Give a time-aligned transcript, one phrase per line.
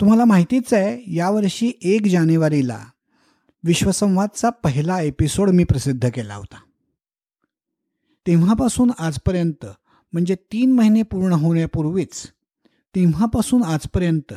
[0.00, 2.84] तुम्हाला माहितीच आहे यावर्षी एक जानेवारीला
[3.64, 6.56] विश्वसंवादचा पहिला एपिसोड मी प्रसिद्ध केला होता.
[8.26, 9.66] तेव्हापासून आजपर्यंत
[10.12, 12.26] म्हणजे तीन महिने पूर्ण होण्यापूर्वीच
[12.94, 14.34] तेव्हापासून आजपर्यंत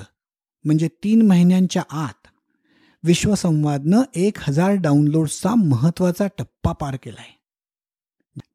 [0.66, 2.28] म्हणजे तीन महिन्यांच्या आत
[3.04, 7.43] विश्वसंवादनं एक हजार डाउनलोड्सचा महत्त्वाचा टप्पा पार केला आहे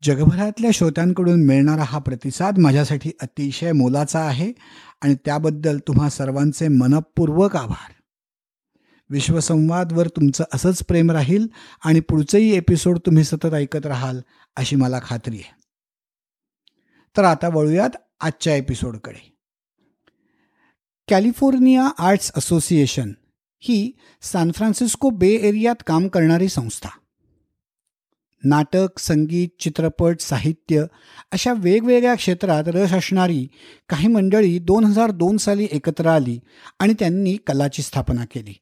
[0.02, 4.52] जगभरातल्या श्रोत्यांकडून मिळणारा हा प्रतिसाद माझ्यासाठी अतिशय मोलाचा आहे
[5.00, 7.92] आणि त्याबद्दल तुम्हा सर्वांचे मनपूर्वक आभार.
[9.10, 11.46] विश्वसंवादवर तुमचं असंच प्रेम राहील
[11.84, 14.20] आणि पुढचंही एपिसोड तुम्ही सतत ऐकत राहाल
[14.56, 15.54] अशी मला खात्री आहे.
[17.16, 17.90] तर आता वळूयात
[18.20, 19.36] आजच्या एपिसोडकडे.
[21.08, 23.12] कॅलिफोर्निया आर्ट्स असोसिएशन
[23.60, 26.88] ही सॅन फ्रान्सिस्को बे एरियात काम करणारी संस्था.
[28.44, 30.84] नाटक संगीत चित्रपट साहित्य
[31.32, 33.48] अशा वेगवेगळ्या क्षेत्रात रस असणारी
[33.88, 36.40] काही मंडळी दोन हजार दोन साली एकत्र आली
[36.78, 38.54] आणि त्यांनी कलाची स्थापना केली.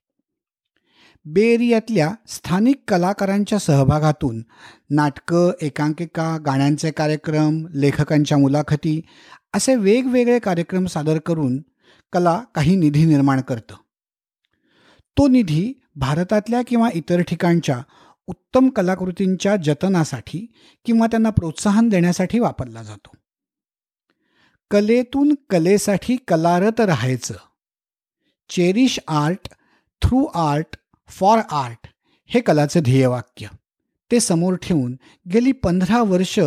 [1.25, 4.43] बेरियातल्या स्थानिक कलाकारांच्या सहभागातून
[4.91, 9.01] नाटकं एकांकिका गाण्यांचे कार्यक्रम लेखकांच्या मुलाखती
[9.55, 11.59] असे वेगवेगळे कार्यक्रम सादर करून
[12.13, 13.75] कला काही निधी निर्माण करतं.
[15.19, 17.83] तो निधी भारतातल्या किंवा इतर ठिकाणच्या
[18.27, 20.53] उत्तम कलाकृतींच्या जतनासाठी
[20.85, 23.17] किंवा त्यांना प्रोत्साहन देण्यासाठी वापरला जातो.
[24.71, 27.35] कलेतून कलेसाठी कलारत राहायचं
[28.49, 29.49] cherish art
[30.03, 30.77] through art
[31.09, 31.87] for art
[32.27, 33.49] हे कलाचं ध्येयवाक्य
[34.11, 34.97] ते समोर ठेवून
[35.33, 36.41] गेली पंधरा वर्ष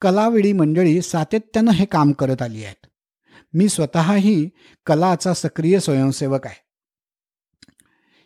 [0.00, 2.86] कलाविडी मंडळी सातत्यानं हे काम करत आली आहेत.
[3.52, 4.48] मी स्वतःही
[4.86, 6.62] कलाचा सक्रिय स्वयंसेवक आहे.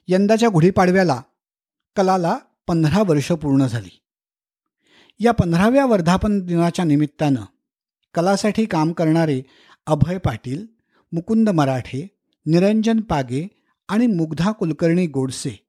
[0.08, 1.22] यंदाच्या गुढीपाडव्याला
[1.97, 4.02] कलाला पंधरा वर्ष पूर्ण झाली.
[5.20, 7.44] या पंधराव्या वर्धापन दिनाच्या निमित्तानं
[8.14, 9.42] कलासाठी काम करणारे
[9.86, 10.66] अभय पाटील
[11.12, 12.08] मुकुंद मराठे
[12.46, 13.48] निरंजन पागे
[13.88, 15.66] आणि मुग्धा कुलकर्णी गोडसे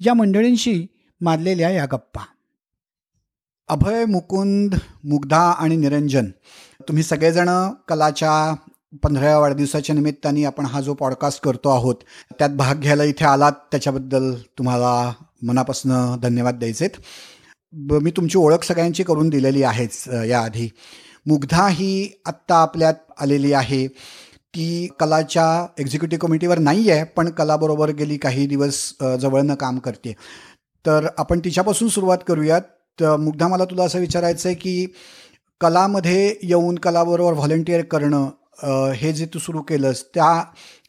[0.00, 0.86] या मंडळींशी
[1.20, 2.24] मारलेल्या या गप्पा.
[3.68, 4.74] अभय मुकुंद
[5.04, 6.30] मुग्धा आणि निरंजन
[6.80, 7.48] तुम्ही सगळेजण
[7.88, 8.54] कलाच्या
[9.02, 11.94] पंधराव्या वाढदिवसाच्या निमित्ताने आपण हा जो पॉडकास्ट करतो आहोत
[12.38, 15.92] त्यात भाग घ्यायला इथे आलात त्याच्याबद्दल तुम्हाला मनापासून
[16.22, 17.00] धन्यवाद द्यायचेत
[18.02, 20.68] मी तुमची ओळख सगळ्यांची करून दिलेली आहेच याआधी.
[21.26, 23.86] मुग्धा ही आत्ता आपल्यात आलेली आहे.
[23.86, 25.44] ती कलाच्या
[25.78, 28.82] एक्झिक्युटिव्ह कमिटीवर नाही आहे पण कलाबरोबर गेली काही दिवस
[29.20, 30.12] जवळनं काम करते.
[30.84, 32.62] तर आपण तिच्यापासून सुरुवात करूयात.
[32.98, 34.86] तर मुग्धा मला तुला असं विचारायचं आहे की
[35.60, 40.42] कलामध्ये येऊन कलाबरोबर व्हॉलेंटिअर करणं हे जे तू सुरू केलंस त्या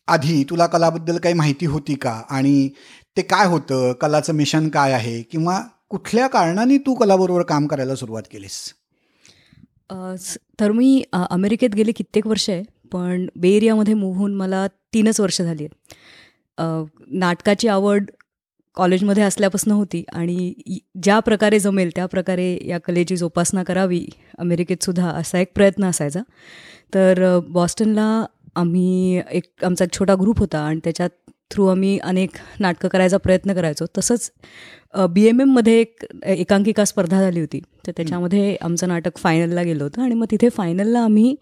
[0.08, 2.22] आधी तुला कलाबद्दल काही माहिती होती का?
[2.30, 2.70] आणि
[3.18, 3.92] ते काय होतं?
[4.02, 5.22] कलाचं मिशन काय आहे?
[5.32, 5.60] किंवा
[5.90, 8.62] कुठल्या कारणाने तू कलाबरोबर काम करायला सुरुवात केलीस?
[10.60, 15.42] तर मी अमेरिकेत गेले कित्येक वर्ष आहे पण बे एरियामध्ये मूव्ह होऊन मला तीनच वर्ष
[15.42, 15.96] झाली आहेत.
[17.14, 18.10] नाटकाची आवड
[18.78, 20.54] कॉलेजमध्ये असल्यापासून होती आणि
[21.04, 24.06] ज्या प्रकारे जमेल त्या प्रकारे या कलेची जोपासना करावी
[24.40, 26.22] अमेरिकेतसुद्धा असा एक प्रयत्न असायचा.
[26.94, 28.26] तर बॉस्टनला
[28.56, 31.10] आम्ही एक आमचा एक छोटा ग्रुप होता आणि त्याच्यात
[31.52, 33.86] थ्रू आम्ही अनेक नाटकं करायचा प्रयत्न करायचो.
[33.98, 34.32] तसंच
[35.10, 37.60] बी एम एममध्ये एक एकांकिका स्पर्धा झाली होती.
[37.88, 41.36] तर त्याच्यामध्ये आमचं नाटक फायनलला गेलं होतं आणि मग तिथे फायनलला आम्ही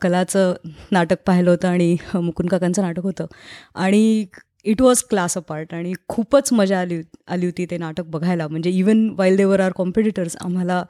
[0.00, 0.54] कलाचं
[0.92, 3.26] नाटक पाहिलं होतं आणि मुकुंद काकांचं नाटक होतं.
[3.74, 4.24] आणि
[4.64, 8.48] it was class apart आणि खूपच मजा आली आली होती ते नाटक बघायला.
[8.48, 10.82] म्हणजे even while there are competitors आम्हाला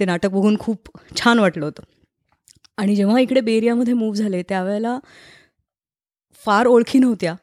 [0.00, 0.88] ते नाटक बघून खूप
[1.18, 1.82] छान वाटलं होतं.
[2.78, 4.98] आणि जेव्हा इकडे बेरियामध्ये मूव्ह झाले त्यावेळेला
[6.42, 7.34] फार ओळखी नव्हत्या.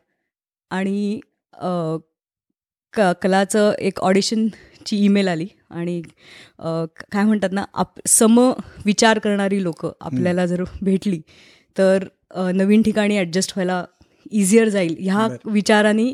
[0.74, 1.20] आणि
[2.94, 6.02] क कलाचं एक ऑडिशनची ईमेल आली आणि
[6.60, 8.40] काय म्हणतात ना आप सम
[8.86, 11.20] विचार करणारी लोकं आपल्याला जर भेटली
[11.78, 12.04] तर
[12.56, 13.84] नवीन ठिकाणी ॲडजस्ट व्हायला
[14.32, 14.96] इझियर जाईल.
[15.00, 16.10] ह्या विचाराने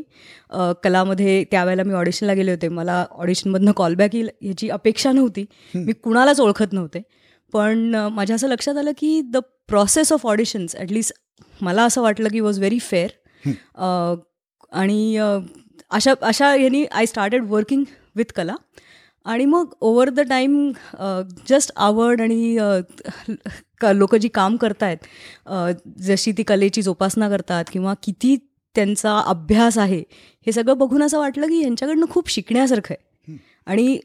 [0.84, 2.68] कलामध्ये त्यावेळेला मी ऑडिशनला गेले होते.
[2.68, 5.46] मला ऑडिशनमधनं कॉलबॅक येईल ह्याची अपेक्षा नव्हती.
[5.74, 7.02] मी कुणालाच ओळखत नव्हते.
[7.54, 11.14] पण माझ्या असं लक्षात आलं की the process of auditions at least
[11.62, 13.10] मला असं वाटलं की वॉज व्हेरी फेअर.
[14.72, 15.18] आणि
[15.92, 17.84] अशा अशा यांनी आय स्टार्टेड वर्किंग
[18.16, 18.56] विथ कला.
[19.26, 20.72] आणि मग ओव्हर द टाईम
[21.50, 22.58] जस्ट आवड आणि
[23.84, 28.36] लोक जी काम करतायत जशी ती कलेची जोपासना करतात किंवा किती
[28.76, 30.04] त्यांचा अभ्यास आहे
[30.48, 33.38] हे सगळं बघून असं वाटलं की यांच्याकडनं खूप शिकण्यासारखं आहे.
[33.68, 33.98] आणि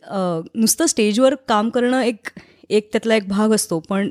[0.55, 2.29] नुसतं स्टेजवर काम करणं एक
[2.71, 4.09] एक त्यातला एक भाग असतो पण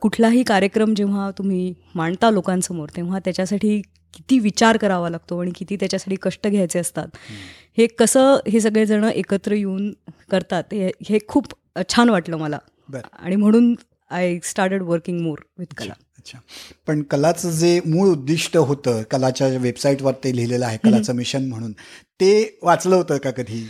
[0.00, 3.80] कुठलाही कार्यक्रम जेव्हा तुम्ही मांडता लोकांसमोर तेव्हा त्याच्यासाठी
[4.14, 7.08] किती विचार करावा लागतो आणि किती त्याच्यासाठी कष्ट घ्यायचे असतात.
[7.78, 9.92] हे कसं हे सगळेजण एकत्र येऊन
[10.30, 11.54] करतात हे हे खूप
[11.88, 12.58] छान वाटलं मला.
[13.12, 13.74] आणि म्हणून
[14.10, 15.92] I started working more with Kala.
[16.18, 16.38] अच्छा
[16.86, 21.72] पण कलाचं जे मूळ उद्दिष्ट होतं कलाच्या वेबसाईटवर ते लिहिलेलं आहे कलाचं मिशन म्हणून
[22.20, 23.68] ते वाचलं होतं का कधी?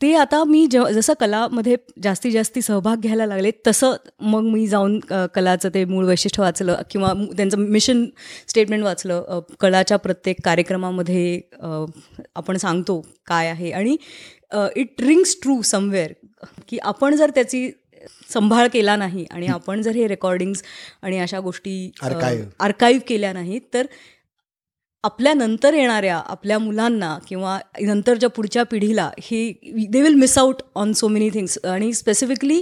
[0.00, 4.98] ते आता मी जेव्हा जसं कलामध्ये जास्तीत जास्ती सहभाग घ्यायला लागले तसं मग मी जाऊन
[5.34, 8.04] कलाचं ते मूळ वैशिष्ट्य वाचलं किंवा त्यांचं मिशन
[8.48, 9.40] स्टेटमेंट वाचलं.
[9.60, 11.40] कलाच्या प्रत्येक कार्यक्रमामध्ये
[12.34, 13.70] आपण सांगतो काय आहे.
[13.70, 13.96] आणि
[14.76, 16.12] इट रिंग्स ट्रू समवेअर
[16.68, 17.70] की आपण जर त्याची
[18.32, 20.62] संभाळ केला नाही आणि आपण जर हे रेकॉर्डिंग्स
[21.02, 23.86] आणि अशा गोष्टी आर्काईव्ह केल्या नाहीत तर
[25.04, 30.92] आपल्या नंतर येणाऱ्या आपल्या मुलांना किंवा नंतरच्या पुढच्या पिढीला ही they will miss out on
[30.92, 32.60] so many things आणि स्पेसिफिकली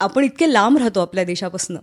[0.00, 1.76] आपण इतके लांब राहतो आपल्या देशापासून.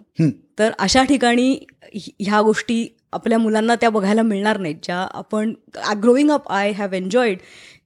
[0.59, 1.57] तर अशा ठिकाणी
[1.95, 4.75] ह्या गोष्टी आपल्या मुलांना त्या बघायला मिळणार नाहीत.
[4.83, 5.53] ज्या आपण
[6.03, 7.37] growing up I have enjoyed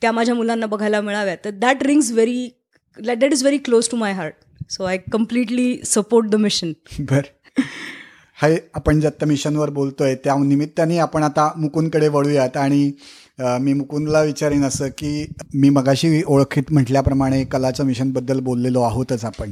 [0.02, 2.50] त्या माझ्या मुलांना बघायला मिळाव्या तर that rings very
[2.98, 7.62] that is very close to my heart so I completely support the mission बरं.
[8.40, 12.58] हाय आपण जे मिशनवर बोलतोय त्या निमित्ताने आपण आता मुकुंदकडे वळूयात.
[12.58, 12.92] आणि
[13.62, 19.52] मी मुकुंदला विचारेन असं की मी मगाशी ओळखीत म्हटल्याप्रमाणे कलाच्या मिशनबद्दल बोललेलो आहोतच आपण.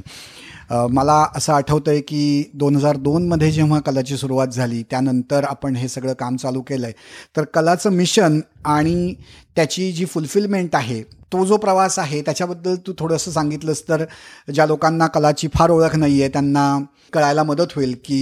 [0.92, 5.88] मला असं आठवतं आहे की दोन हजार दोनमध्ये जेव्हा कलाची सुरुवात झाली त्यानंतर आपण हे
[5.88, 6.94] सगळं काम चालू केलं आहे
[7.38, 9.14] तर कलाचं मिशन आणि
[9.56, 11.02] त्याची जी फुलफिलमेंट आहे
[11.34, 14.06] तो जो प्रवास आहे त्याच्याबद्दल तू थोडंसं सांगितलंस तर
[14.54, 16.78] ज्या लोकांना कलाची फार ओळख नाही आहे त्यांना
[17.14, 18.20] कळायला मदत होईल की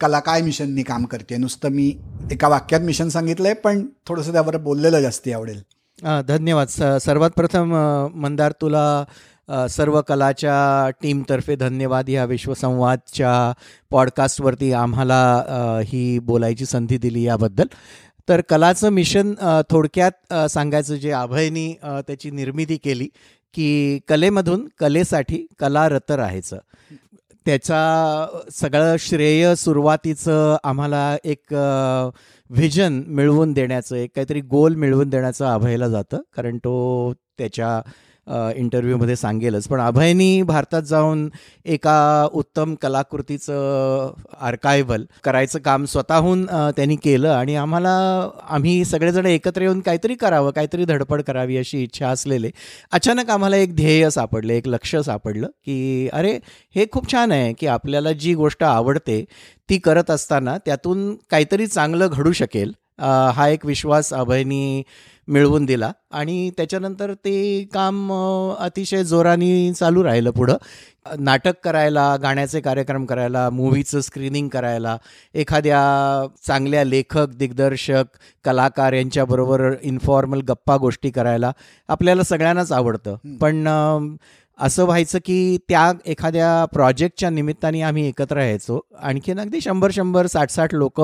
[0.00, 1.36] कला काय मिशननी काम करते.
[1.36, 1.92] नुसतं मी
[2.32, 5.62] एका वाक्यात मिशन सांगितलंय पण थोडंसं त्यावर बोललेलं जास्ती आवडेल.
[6.28, 6.68] धन्यवाद.
[7.00, 7.74] सर्वात प्रथम
[8.14, 9.04] मंदार तुला
[9.70, 12.08] सर्व कलाच्या टीमतर्फे धन्यवाद.
[12.08, 13.52] या विश्वसंवादच्या
[13.90, 15.22] पॉडकास्टवरती आम्हाला
[15.86, 17.66] ही बोलायची संधी दिली याबद्दल.
[18.28, 19.34] तर कलाचं मिशन
[19.70, 23.08] थोडक्यात सांगायचं जे अभयनी त्याची निर्मिती केली
[23.54, 26.56] की कलेमधून कलेसाठी कला कलारत राहायचं.
[27.48, 31.52] त्याचा सगळं श्रेय सुरुवातीचं आम्हाला एक
[32.50, 36.18] व्हिजन मिळवून देण्याचं एक काहीतरी गोल मिळवून देण्याचं अभयला जातं.
[36.36, 37.80] कारण तो त्याच्या
[38.56, 39.66] इंटरव्ह्यूमध्ये सांगेलच.
[39.68, 41.28] पण अभयनी भारतात जाऊन
[41.64, 46.44] एका उत्तम कलाकृतीचं आर्कायव्हल करायचं काम स्वतःहून
[46.76, 47.90] त्यांनी केलं आणि आम्हाला
[48.48, 52.50] आम्ही सगळेजण एकत्र येऊन काहीतरी करावं काहीतरी धडपड करावी अशी इच्छा असलेले
[52.92, 56.38] अचानक आम्हाला एक ध्येय सापडलं एक लक्ष सापडलं की अरे
[56.76, 59.24] हे खूप छान आहे की आपल्याला जी गोष्ट आवडते
[59.70, 62.72] ती करत असताना त्यातून काहीतरी चांगलं घडू शकेल.
[62.98, 64.82] हा एक विश्वास अभयनी
[65.28, 65.92] मिळवून दिला.
[66.12, 68.12] आणि त्याच्यानंतर ते काम
[68.58, 70.56] अतिशय जोराने चालू राहिलं पुढं.
[71.18, 74.96] नाटक करायला गाण्याचे कार्यक्रम करायला मूवीचं स्क्रीनिंग करायला
[75.34, 75.78] एखाद्या
[76.46, 78.04] चांगल्या लेखक दिग्दर्शक
[78.44, 81.52] कलाकार यांच्याबरोबर इन्फॉर्मल गप्पा गोष्टी करायला
[81.88, 83.16] आपल्याला सगळ्यांनाच आवडतं.
[83.40, 83.66] पण
[84.60, 88.80] असं व्हायचं की त्या एखाद्या प्रोजेक्टच्या निमित्ताने आम्ही एकत्र यायचो.
[88.98, 91.00] आणखीन अगदी शंभर शंभर साठ साठ लोक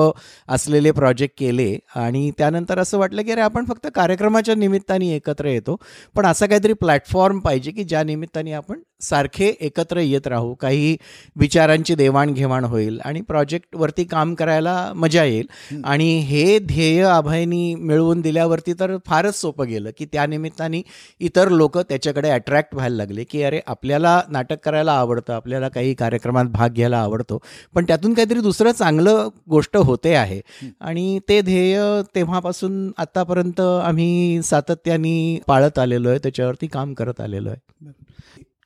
[0.47, 5.75] असलेले प्रोजेक्ट केले आणि त्यानंतर असं वाटलं की अरे आपण फक्त कार्यक्रमाच्या निमित्ताने एकत्र येतो.
[6.15, 10.95] पण असं काहीतरी प्लॅटफॉर्म पाहिजे की ज्या निमित्ताने आपण सारखे एकत्र येत राहू काही
[11.35, 15.47] विचारांची देवाणघेवाण होईल आणि प्रोजेक्टवरती काम करायला मजा येईल.
[15.83, 20.81] आणि हे ध्येय अभयनी मिळवून दिल्यावरती तर फारच सोपं गेलं की त्या निमित्ताने
[21.19, 26.45] इतर लोक त्याच्याकडे अट्रॅक्ट व्हायला लागले की अरे आपल्याला नाटक करायला आवडतं आपल्याला काही कार्यक्रमात
[26.45, 27.41] भाग घ्यायला आवडतो.
[27.73, 30.41] पण त्यातून काहीतरी दुसरं चांगलं गोष्ट होते आहे.
[30.81, 31.81] आणि ते ध्येय
[32.15, 37.91] तेव्हापासून आतापर्यंत आम्ही सातत्याने पाळत आलेलो आहे त्याच्यावरती काम करत आलेलो आहे.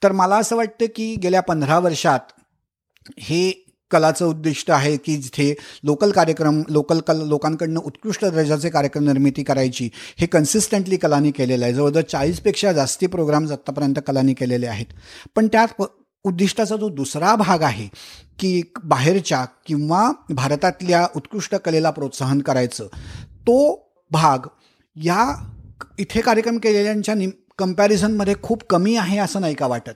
[0.04, 2.20] तर मला असं वाटतं की गेल्या पंधरा वर्षात
[3.20, 5.54] हे कलाचं उद्दिष्ट आहे की जिथे
[5.84, 11.74] लोकल कार्यक्रम लोकल कल लोकांकडनं उत्कृष्ट दर्जाचे कार्यक्रम निर्मिती करायची हे कन्सिस्टंटली कलानी केलेलं आहे.
[11.74, 14.86] जवळजवळ चाळीसपेक्षा जास्ती प्रोग्राम्स आत्तापर्यंत कलानी केलेले आहेत.
[15.36, 15.82] पण त्यात
[16.24, 17.88] उद्दिष्टाचा जो दुसरा भाग आहे
[18.40, 22.88] की बाहेरच्या किंवा भारतातल्या उत्कृष्ट कलेला प्रोत्साहन करायचं
[23.42, 23.58] तो
[24.12, 24.48] भाग
[24.96, 25.48] या
[26.00, 27.28] इथे कार्यक्रम केलेल्यांच्या नि
[27.60, 29.94] कम्पॅरिझनमध्ये खूप कमी आहे असं नाही का वाटत?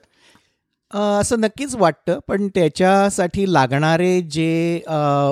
[0.93, 4.81] असं नक्कीच वाटतं पण त्याच्यासाठी लागणारे जे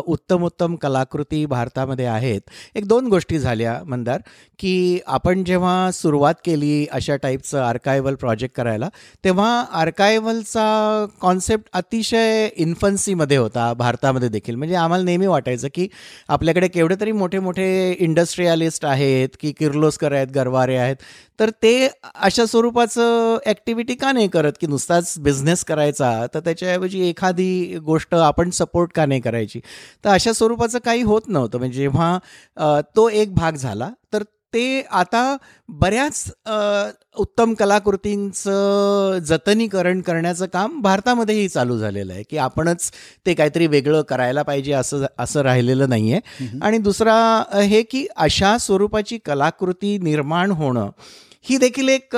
[0.06, 2.42] उत्तम उत्तम कलाकृती भारतामध्ये आहेत
[2.76, 4.22] एक दोन गोष्टी झाल्या मंदार
[4.60, 8.90] की आपण जेव्हा सुरुवात केली अशा टाईपचं आर्कायवल प्रोजेक्ट करायला
[9.24, 14.56] तेव्हा आर्कायवलचा कॉन्सेप्ट अतिशय इन्फन्सीमध्ये होता भारतामध्ये देखील.
[14.56, 15.88] म्हणजे आम्हाला नेहमी वाटायचं की
[16.30, 20.96] आपल्याकडे केवढे तरी मोठे मोठे इंडस्ट्रियालिस्ट आहेत की किर्लोस्कर आहेत गरवारे आहेत
[21.40, 27.78] तर ते अशा स्वरूपाचं ॲक्टिव्हिटी का नाही करत की नुसताच बिझनेस करायचा तर त्याच्याऐवजी एखादी
[27.86, 29.60] गोष्ट आपण सपोर्ट का नाही करायची?
[30.06, 31.58] तर अशा स्वरूपाचं काही होत नव्हतं.
[31.58, 32.18] म्हणजे जेव्हा
[32.96, 35.36] तो एक भाग झाला तर ते आता
[35.70, 36.24] बऱ्याच
[37.18, 42.92] उत्तम कलाकृतींचं जतनीकरण करण्याचं काम भारतामध्येही चालू झालेलं आहे की आपणच
[43.26, 47.16] ते काहीतरी वेगळं करायला पाहिजे असं असं राहिलेलं नाही आहे आणि दुसरा
[47.64, 50.90] हे की अशा स्वरूपाची कलाकृती निर्माण होणं
[51.46, 52.16] ही देखील एक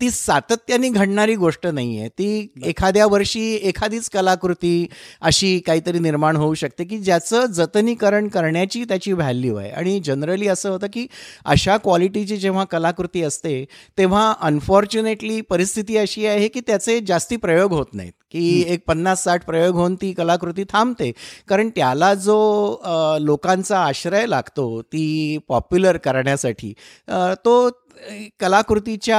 [0.00, 4.86] ती सातत्याने घडणारी गोष्ट नाही आहे ती एखाद्या वर्षी एखादीच कलाकृती
[5.20, 9.70] अशी काहीतरी निर्माण होऊ शकते की ज्याचं जतनीकरण करण्याची त्याची व्हॅल्यू आहे.
[9.70, 11.06] आणि जनरली असं होतं की
[11.44, 13.64] अशा क्वालिटीची जेव्हा कलाकृती असते
[13.98, 18.12] तेव्हा अनफॉर्च्युनेटली परिस्थिती अशी आहे की त्याचे जास्ती प्रयोग होत नाहीत.
[18.30, 21.10] की एक पन्नास साठ प्रयोग होऊन ती कलाकृती थांबते.
[21.48, 22.38] कारण त्याला जो
[23.20, 26.72] लोकांचा आश्रय लागतो ती पॉप्युलर करण्यासाठी
[27.44, 27.68] तो
[28.40, 29.18] कलाकृतीच्या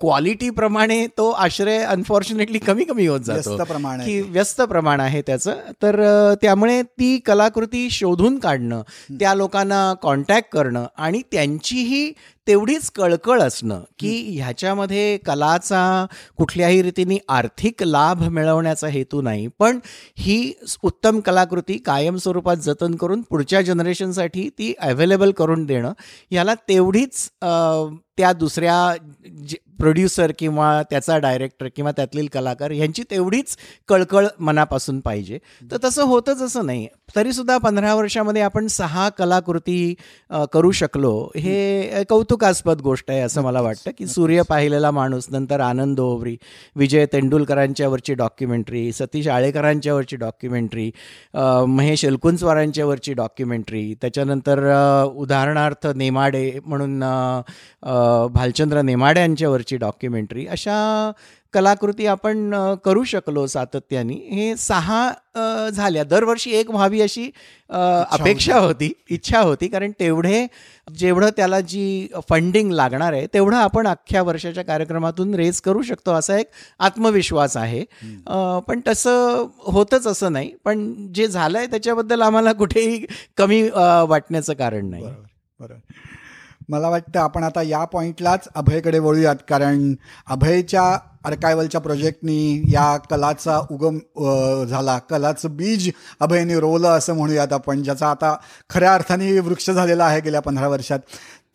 [0.00, 3.56] क्वालिटीप्रमाणे तो आश्रय अनफॉर्च्युनेटली कमी कमी होत जातो.
[4.04, 5.56] की व्यस्त प्रमाण आहे त्याचं.
[5.82, 6.00] तर
[6.42, 8.82] त्यामुळे ती कलाकृती शोधून काढणं
[9.20, 12.12] त्या लोकांना कॉन्टॅक्ट करणं आणि त्यांचीही
[12.46, 16.06] तेवढीच कळकळ असणं की ह्याच्यामध्ये कलाचा
[16.36, 19.46] कुठल्याही रीतीने आर्थिक लाभ मिळवण्याचा हेतू नाही.
[19.58, 19.78] पण
[20.18, 25.92] ही उत्तम कलाकृती कायम स्वरूपात जतन करून पुढच्या जनरेशनसाठी ती अवेलेबल करून देणं
[26.30, 27.28] याला तेवढीच
[28.20, 28.94] त्या दुसऱ्या
[29.78, 33.56] प्रोड्युसर किंवा त्याचा डायरेक्टर किंवा त्यातलील कलाकार यांची तेवढीच
[33.88, 35.38] कळकळ मनापासून पाहिजे.
[35.70, 36.86] तर तसं होतंच असं नाही.
[37.16, 39.94] तरीसुद्धा पंधरा वर्षामध्ये आपण सहा कलाकृती
[40.52, 43.90] करू शकलो हे कौतुकास्पद गोष्ट आहे असं मला वाटतं.
[43.98, 46.36] की सूर्य पाहिलेला माणूस नंतर आनंद ओवरी
[46.76, 50.90] विजय तेंडुलकरांच्यावरची डॉक्युमेंटरी सतीश आळेकरांच्यावरची डॉक्युमेंटरी
[51.68, 54.64] महेश एलकुंचवारांच्यावरची डॉक्युमेंटरी त्याच्यानंतर
[55.16, 57.02] उदाहरणार्थ नेमाडे म्हणून
[58.32, 60.78] भालचंद्र नेमाडे यांच्यावरची डॉक्युमेंटरी अशा
[61.54, 64.14] कलाकृती आपण करू शकलो सातत्याने.
[64.30, 66.02] हे सहा झाल्या.
[66.04, 67.24] दरवर्षी एक व्हावी अशी
[67.70, 68.92] अपेक्षा होती.
[69.10, 70.46] इच्छा होती कारण तेवढे
[70.98, 76.36] जेवढं त्याला जी फंडिंग लागणार आहे तेवढं आपण अख्ख्या वर्षाच्या कार्यक्रमातून रेज करू शकतो असा
[76.38, 76.46] एक
[76.78, 77.84] आत्मविश्वास आहे.
[78.66, 80.52] पण तसं होतच असं नाही.
[80.64, 83.04] पण जे झालंय त्याच्याबद्दल आम्हाला कुठेही
[83.36, 83.62] कमी
[84.08, 85.04] वाटण्याचं कारण नाही.
[85.04, 85.74] बरोबर.
[86.70, 89.36] मला वाटतं आपण आता या पॉईंटलाच अभयकडे वळूयात.
[89.48, 89.94] कारण
[90.30, 90.82] अभयच्या
[91.24, 93.98] अर्कायवलच्या प्रोजेक्टनी या कलाचा उगम
[94.66, 94.98] झाला.
[95.10, 98.34] कलाचं बीज अभयने रोवलं असं म्हणूयात आपण ज्याचा आता
[98.70, 100.98] खऱ्या अर्थाने वृक्ष झालेला आहे गेल्या पंधरा वर्षात.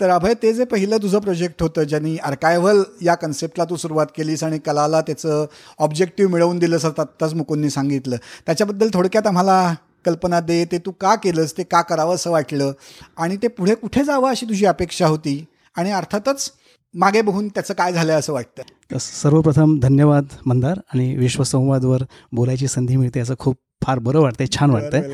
[0.02, 4.44] तर अभय ते जे पहिलं तुझं प्रोजेक्ट होतं ज्यांनी अर्कायव्हल या कन्सेप्टला तू सुरुवात केलीस
[4.44, 5.46] आणि कलाला त्याचं
[5.80, 8.16] ऑब्जेक्टिव्ह मिळवून दिलं असं आत्ताच मुकुंदनी सांगितलं.
[8.46, 9.74] त्याच्याबद्दल थोडक्यात आम्हाला
[10.06, 12.72] कल्पना दे ते तू का केलंस ते का करावं असं वाटलं.
[13.18, 15.44] आणि ते पुढे कुठे जावं अशी तुझी अपेक्षा होती?
[15.76, 16.52] आणि अर्थातच
[16.94, 18.98] मागे बघून त्याचं काय झालं असं वाटतं.
[19.00, 25.12] सर्वप्रथम धन्यवाद मंदार आणि विश्वसंवादवर बोलायची संधी मिळते असं खूप फार बरं वाटतंय छान वाटतंय.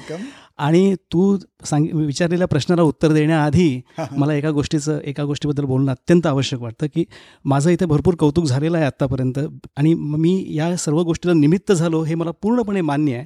[0.58, 3.82] आणि तू सांग विचारलेल्या प्रश्नाला उत्तर देण्याआधी
[4.12, 7.06] मला एका गोष्टीचं एका गोष्टीबद्दल बोलणं अत्यंत आवश्यक वाटतं की
[7.46, 9.40] माझं इथे भरपूर कौतुक झालेलं आहे आत्तापर्यंत.
[9.78, 13.26] आणि मी या सर्व गोष्टीला निमित्त झालो हे मला पूर्णपणे मान्य आहे.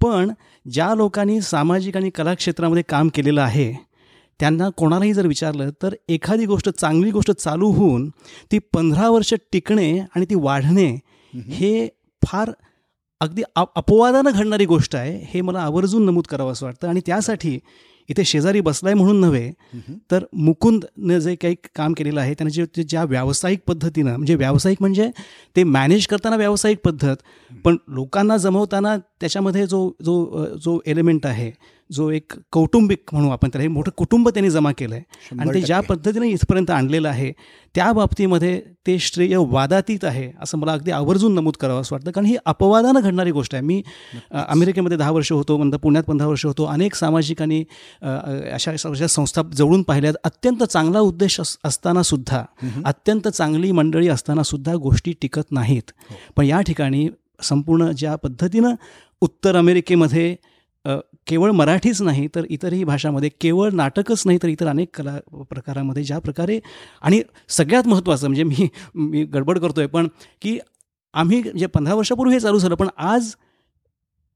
[0.00, 0.30] पण
[0.70, 3.72] ज्या लोकांनी सामाजिक आणि कला क्षेत्रामध्ये काम केलेलं आहे
[4.40, 8.08] त्यांना कोणालाही जर विचारलं तर एखादी गोष्ट चांगली गोष्ट चालू होऊन
[8.52, 10.98] ती पंधरा वर्ष टिकणे आणि ती वाढणे
[11.34, 11.88] हे
[12.26, 12.50] फार
[13.20, 16.88] अगदी अपवादानं घडणारी गोष्ट आहे हे मला आवर्जून नमूद करावं असं वाटतं.
[16.88, 17.58] आणि त्यासाठी
[18.12, 19.50] इथे शेजारी बसलाय म्हणून नव्हे
[20.10, 25.10] तर मुकुंदनं जे काही काम केलेलं आहे त्याने जे ज्या व्यावसायिक पद्धतीनं म्हणजे व्यावसायिक म्हणजे
[25.56, 27.22] ते मॅनेज करताना व्यावसायिक पद्धत
[27.64, 31.50] पण लोकांना जमवताना त्याच्यामध्ये जो जो जो एलिमेंट आहे
[31.90, 35.60] जो एक कौटुंबिक म्हणू आपण त्याला हे मोठं कुटुंब त्यांनी जमा केलं आहे आणि ते
[35.60, 37.30] ज्या पद्धतीने इथपर्यंत आणलेलं आहे
[37.74, 42.10] त्या बाबतीमध्ये ते श्रेय वादातीत आहे असं मला अगदी आवर्जून नमूद करावं असं वाटतं.
[42.10, 43.62] कारण ही अपवादानं घडणारी गोष्ट आहे.
[43.64, 43.82] मी
[44.32, 46.64] अमेरिकेमध्ये दहा वर्ष होतो नंतर पुण्यात पंधरा वर्ष होतो.
[46.64, 47.62] अनेक सामाजिक आणि
[48.02, 52.44] अशा अशा संस्था जवळून पाहिल्यात अत्यंत चांगला उद्देश असताना सुद्धा
[52.84, 55.92] अत्यंत चांगली मंडळी असताना सुद्धा गोष्टी टिकत नाहीत.
[56.10, 56.16] हो.
[56.36, 57.08] पण या ठिकाणी
[57.42, 58.74] संपूर्ण ज्या पद्धतीनं
[59.20, 60.34] उत्तर अमेरिकेमध्ये
[61.26, 65.18] केवळ मराठीच नाही तर इतरही भाषामध्ये केवळ नाटकच नाही तर इतर अनेक कला
[65.50, 66.58] प्रकारामध्ये ज्या प्रकारे
[67.02, 70.08] आणि सगळ्यात महत्त्वाचं म्हणजे मी मी गडबड करतो आहे पण
[70.42, 70.58] की
[71.14, 73.34] आम्ही जे पंधरा वर्षापूर्वी हे चालू झालं पण आज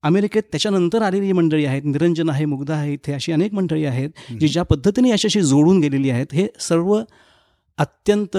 [0.03, 4.11] अमेरिकेत त्याच्यानंतर आलेली मंडळी आहेत निरंजन आहे मुग्धा आहे इथे अशी अनेक मंडळी आहेत
[4.41, 7.00] जी ज्या पद्धतीने याच्याशी जोडून गेलेली आहेत हे सर्व
[7.79, 8.37] अत्यंत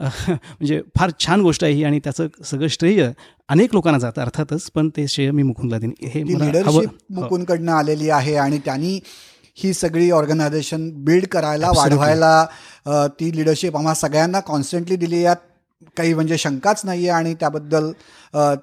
[0.28, 3.10] म्हणजे फार छान गोष्ट आहे ही आणि त्याचं सगळं श्रेय
[3.48, 4.70] अनेक लोकांना जातं अर्थातच.
[4.70, 5.92] पण ते श्रेय मी मुकुंदला देईन.
[6.04, 6.80] हे लिडरशिप हो.
[7.10, 8.98] मुकुंदकडनं आलेली आहे आणि त्यांनी
[9.58, 15.36] ही सगळी ऑर्गनायझेशन बिल्ड करायला वाढवायला ती लिडरशिप आम्हाला सगळ्यांना कॉन्स्टंटली दिली यात
[15.96, 17.90] काही म्हणजे शंकाच नाही आहे आणि त्याबद्दल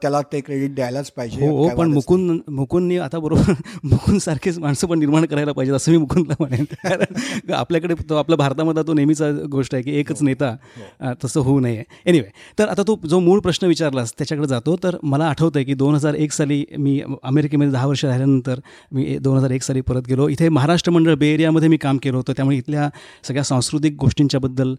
[0.02, 1.48] त्याला ते क्रेडिट द्यायलाच पाहिजे.
[1.48, 5.92] हो, हो पण मुकुंद मुकुंदनी आता बरोबर मुकुंद सारखेच माणसं पण निर्माण करायला पाहिजे असं
[5.92, 6.64] मी मुकुंदला म्हणेन.
[6.84, 11.14] कारण आपल्याकडे तो आपल्या भारतामध्ये तो नेहमीचा गोष्ट आहे की एकच हो, नेता हो.
[11.24, 11.84] तसं होऊ नये.
[12.06, 14.76] एनिवे तर आता तो जो मूळ प्रश्न विचारलास त्याच्याकडे जातो.
[14.84, 18.60] तर मला आठवतं आहे की दोन हजार एक साली मी अमेरिकेमध्ये दहा वर्ष राहिल्यानंतर
[18.92, 20.28] मी दोन हजार एक साली परत गेलो.
[20.30, 22.34] इथे महाराष्ट्र मंडळ बे एरियामध्ये मी काम केलं होतं.
[22.34, 22.90] त्यामुळे इथल्या
[23.24, 24.76] सगळ्या सांस्कृतिक गोष्टींच्याबद्दल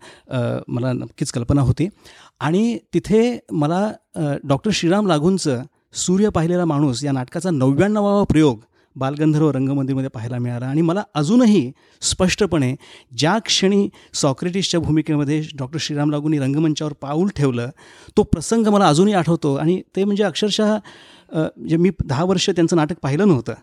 [0.68, 1.88] मला नक्कीच कल्पना होती.
[2.40, 3.90] आणि तिथे मला
[4.45, 5.62] डॉक्टर श्रीराम लागूंचं
[5.97, 8.59] सूर्य पाहिलेला माणूस या नाटकाचा नव्याण्णवावा प्रयोग
[8.97, 10.66] बालगंधर्व रंगमंदिरमध्ये पाहायला मिळाला.
[10.66, 11.71] आणि मला अजूनही
[12.02, 12.75] स्पष्टपणे
[13.18, 13.88] ज्या क्षणी
[14.21, 17.71] सॉक्रेटिसच्या भूमिकेमध्ये डॉक्टर श्रीराम लागूंनी रंगमंचावर पाऊल ठेवलं
[18.16, 19.54] तो प्रसंग मला अजूनही आठवतो.
[19.54, 20.76] आणि ते म्हणजे अक्षरशः
[21.33, 23.54] म्हणजे मी दहा वर्ष त्यांचं नाटक पाहिलं नव्हतं.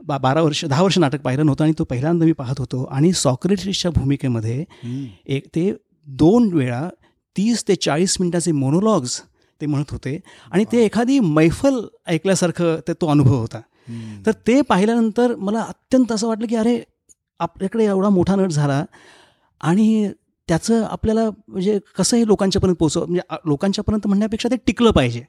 [0.00, 2.82] बा बारा वर्ष दहा वर्ष नाटक पाहिलं नव्हतं आणि तो पहिल्यांदा मी पाहत होतो.
[2.84, 4.64] आणि सॉक्रेटिसच्या भूमिकेमध्ये
[5.26, 5.72] एक ते
[6.08, 6.88] दोन वेळा
[7.36, 9.20] तीस ते चाळीस मिनटाचे मोनोलॉग्स
[9.60, 10.20] ते म्हणत होते.
[10.50, 13.60] आणि ते एखादी मैफल ऐकल्यासारखं ते तो अनुभव होता.
[14.26, 16.82] तर ते पाहिल्यानंतर मला अत्यंत असं वाटलं की अरे
[17.40, 18.84] आपल्याकडे एवढा मोठा नट झाला
[19.60, 20.10] आणि
[20.48, 25.22] त्याचं आपल्याला म्हणजे कसंही लोकांच्यापर्यंत पोचव म्हणजे लोकांच्यापर्यंत म्हणण्यापेक्षा ते टिकलं पाहिजे.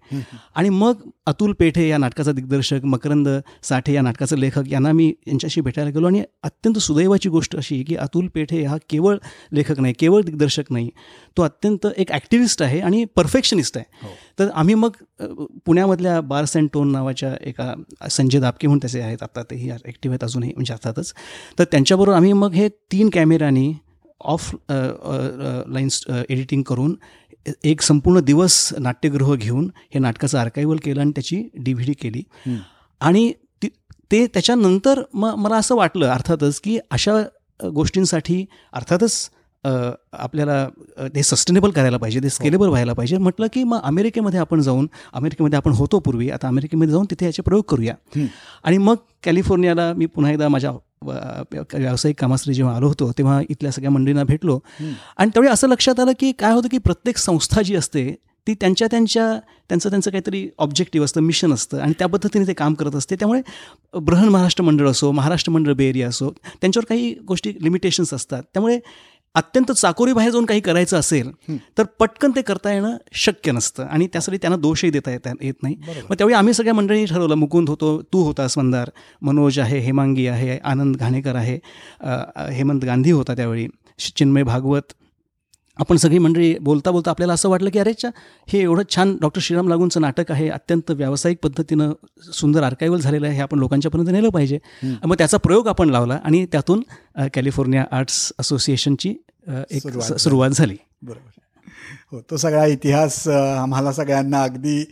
[0.56, 3.28] आणि मग अतुल पेठे या नाटकाचा दिग्दर्शक मकरंद
[3.64, 6.08] साठे या नाटकाचा लेखक यांना मी यांच्याशी भेटायला गेलो.
[6.08, 9.18] आणि अत्यंत सुदैवाची गोष्ट अशी की अतुल पेठे हा केवळ
[9.54, 10.90] लेखक नाही केवळ दिग्दर्शक नाही.
[11.38, 13.86] तो अत्यंत एक ॲक्टिव्हिस्ट आहे आणि परफेक्शनिस्ट आहे.
[14.04, 14.10] हो.
[14.40, 14.92] तर आम्ही मग
[15.66, 17.74] पुण्यामधल्या बार्स अँड टोन नावाच्या एका
[18.12, 21.14] संजय दापके म्हणून त्याचे आहेत आता तेही ॲक्टिव्ह आहेत अजूनही म्हणजे अर्थातच.
[21.60, 23.72] तर त्यांच्याबरोबर आम्ही मग हे तीन कॅमेऱ्यानी
[24.24, 26.96] ऑफ लाईन्स एडिटिंग करून
[27.64, 32.24] एक संपूर्ण दिवस नाट्यगृह घेऊन हे नाटकाचं आर्कायवल केलं आणि त्याची डी व्ही डी केली.
[33.02, 33.32] आणि
[34.12, 37.22] ते त्याच्यानंतर मग मला असं वाटलं अर्थातच की अशा
[37.60, 39.30] गोष्टींसाठी अर्थातच
[39.64, 42.72] आपल्याला ते सस्टेनेबल करायला पाहिजे ते स्केलेबल हो.
[42.72, 43.18] व्हायला पाहिजे.
[43.18, 47.42] म्हटलं की मग अमेरिकेमध्ये आपण जाऊन अमेरिकेमध्ये आपण होतो पूर्वी आता अमेरिकेमध्ये जाऊन तिथे याचे
[47.42, 47.94] प्रयोग करूया.
[48.64, 50.72] आणि मग कॅलिफोर्नियाला मी पुन्हा एकदा माझ्या
[51.04, 54.60] व्यावसायिक कामासाठी जेव्हा आलो होतो तेव्हा इथल्या सगळ्या मंडळींना भेटलो.
[55.18, 58.14] आणि त्यावेळी असं लक्षात आलं की काय होतं की प्रत्येक संस्था जी असते
[58.48, 59.26] ती त्यांच्या त्यांच्या
[59.70, 61.80] त्यांचं त्यांचं काहीतरी ऑब्जेक्टिव्ह असतं मिशन असतं.
[61.80, 63.16] आणि त्या पद्धतीने ते काम करत असते.
[63.16, 63.42] त्यामुळे
[63.94, 66.30] बृहन महाराष्ट्र मंडळ असो महाराष्ट्र मंडळ बेरिया असो
[66.62, 68.44] त्यांच्यावर काही गोष्टी लिमिटेशन्स असतात.
[68.54, 68.80] त्यामुळे
[69.36, 71.32] अत्यंत चाकोरी बाहेर जाऊन काही करायचं असेल
[71.78, 73.84] तर पटकन ते करता येणं शक्य नसतं.
[73.84, 75.76] आणि त्यासाठी त्यांना दोषही देता येत येत नाही.
[76.10, 78.90] मग त्यावेळी आम्ही सगळ्या मंडळी ठरवलं मुकुंद होतो तू होतास मंदार
[79.22, 81.58] मनोज आहे हेमांगी आहे आनंद घाणेकर आहे
[82.56, 83.68] हेमंत गांधी होता त्यावेळी
[84.16, 84.94] चिन्मय भागवत
[85.78, 88.10] आपण सगळी मंडळी बोलता बोलता आपल्याला असं वाटलं की अरेच्या
[88.48, 91.92] हे एवढं छान डॉक्टर श्रीराम लागूंचं नाटक आहे अत्यंत व्यावसायिक पद्धतीनं
[92.34, 94.60] सुंदर आर्कायवल झालेलं आहे हे आपण लोकांच्यापर्यंत नेलं पाहिजे.
[95.06, 96.84] मग त्याचा प्रयोग आपण लावला आणि त्यातून
[97.34, 99.14] कॅलिफोर्निया आर्ट्स असोसिएशनची
[99.72, 100.76] एक सुरुवात झाली.
[101.02, 101.33] बरोबर.
[102.12, 104.84] हो तो सगळा इतिहास आम्हाला सगळ्यांना अगदी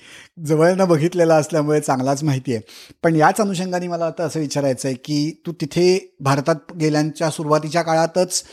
[0.47, 2.61] जवळनं बघितलेला असल्यामुळे चांगलाच माहिती आहे.
[3.03, 5.85] पण याच अनुषंगाने मला आता असं विचारायचं आहे की तू तिथे
[6.21, 8.43] भारतात गेल्यांच्या सुरुवातीच्या काळातच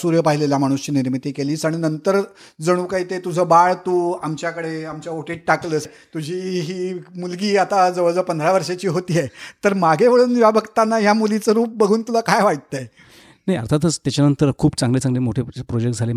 [0.00, 2.20] सूर्य पाहिलेला माणूसची निर्मिती केलीस आणि नंतर
[2.62, 5.86] जणू काही ते तुझं बाळ तू आमच्याकडे आमच्या ओटीत टाकलंस.
[6.14, 9.28] तुझी ही मुलगी आता जवळजवळ पंधरा वर्षाची होती आहे.
[9.64, 12.86] तर मागे वळून या बघताना ह्या मुलीचं रूप बघून तुला काय वाटतंय?
[13.46, 16.12] नाही अर्थातच त्याच्यानंतर खूप चांगले चांगले मोठे प्रोजेक्ट झाले.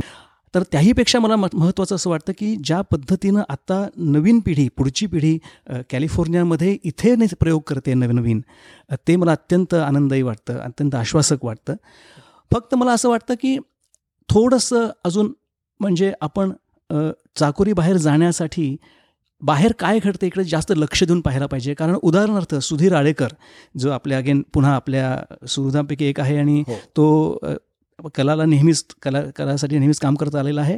[0.53, 5.37] तर त्याहीपेक्षा मला महत्त्वाचं असं वाटतं की ज्या पद्धतीनं आता नवीन पिढी पुढची पिढी
[5.89, 8.41] कॅलिफोर्नियामध्ये इथे प्रयोग करते नवीन नवीन
[9.07, 11.75] ते मला अत्यंत आनंददायी वाटतं अत्यंत आश्वासक वाटतं
[12.51, 13.57] फक्त मला असं वाटतं की
[14.29, 15.31] थोडंसं अजून
[15.79, 16.51] म्हणजे आपण
[17.35, 18.75] चाकोरी बाहेर जाण्यासाठी
[19.41, 23.27] बाहेर काय घडतं इकडे जास्त लक्ष देऊन पाहायला पाहिजे कारण उदाहरणार्थ सुधीर आळेकर
[23.77, 26.75] जो आपल्या अगेन पुन्हा आपल्या सुहृदांपैकी एक आहे आणि हो.
[26.97, 27.39] तो
[28.15, 30.77] कलाला नेहमीच कला कलासाठी नेहमीच काम करत आलेला आहे.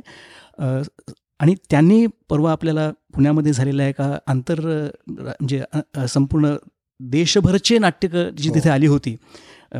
[1.39, 4.59] आणि त्यांनी परवा आपल्याला पुण्यामध्ये झालेल्या एका आंतर
[5.09, 5.61] म्हणजे
[6.09, 6.55] संपूर्ण
[6.99, 8.07] देशभरचे नाट्य
[8.37, 8.73] जी तिथे हो.
[8.73, 9.15] आली होती.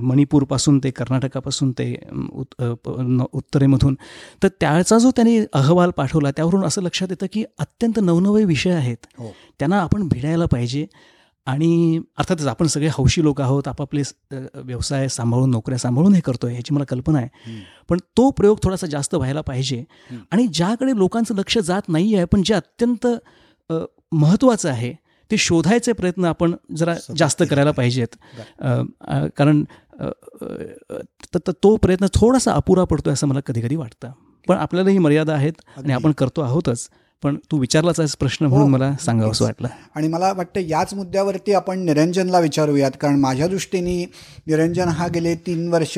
[0.02, 1.94] मणिपूरपासून ते कर्नाटकापासून ते
[3.34, 3.96] उत्तरेमधून.
[4.44, 9.06] तर त्याचा जो त्यांनी अहवाल पाठवला त्यावरून असं लक्षात येतं की अत्यंत नवनवे विषय आहेत.
[9.20, 9.32] हो.
[9.60, 10.86] त्यांना आपण भिडायला पाहिजे.
[11.48, 14.02] आणि अर्थातच आपण सगळे हौशी लोक आहोत आपापले
[14.56, 17.60] व्यवसाय सांभाळून नोकऱ्या सांभाळून हे करतोय ह्याची मला कल्पना आहे.
[17.90, 19.84] पण तो प्रयोग थोडासा जास्त व्हायला पाहिजे
[20.32, 23.08] आणि ज्याकडे लोकांचं लक्ष जात नाही आहे पण जे अत्यंत
[24.12, 24.94] महत्त्वाचं आहे
[25.32, 28.16] ते शोधायचे प्रयत्न आपण जरा जास्त करायला पाहिजेत.
[29.38, 29.64] कारण
[31.64, 34.12] तो प्रयत्न थोडासा अपुरा पडतो असं मला कधी कधी वाटतं.
[34.48, 36.88] पण आपल्याला ही मर्यादा आहेत आणि आपण करतो आहोतच.
[37.24, 38.70] पण तू विचारलाच आहेस प्रश्न म्हणून हो.
[38.70, 39.68] मला सांगावं असं वाटलं.
[39.96, 44.04] आणि मला वाटतं याच मुद्द्यावरती आपण निरंजनला विचारूयात कारण माझ्या दृष्टीने
[44.48, 45.98] निरंजन हा गेले तीन वर्ष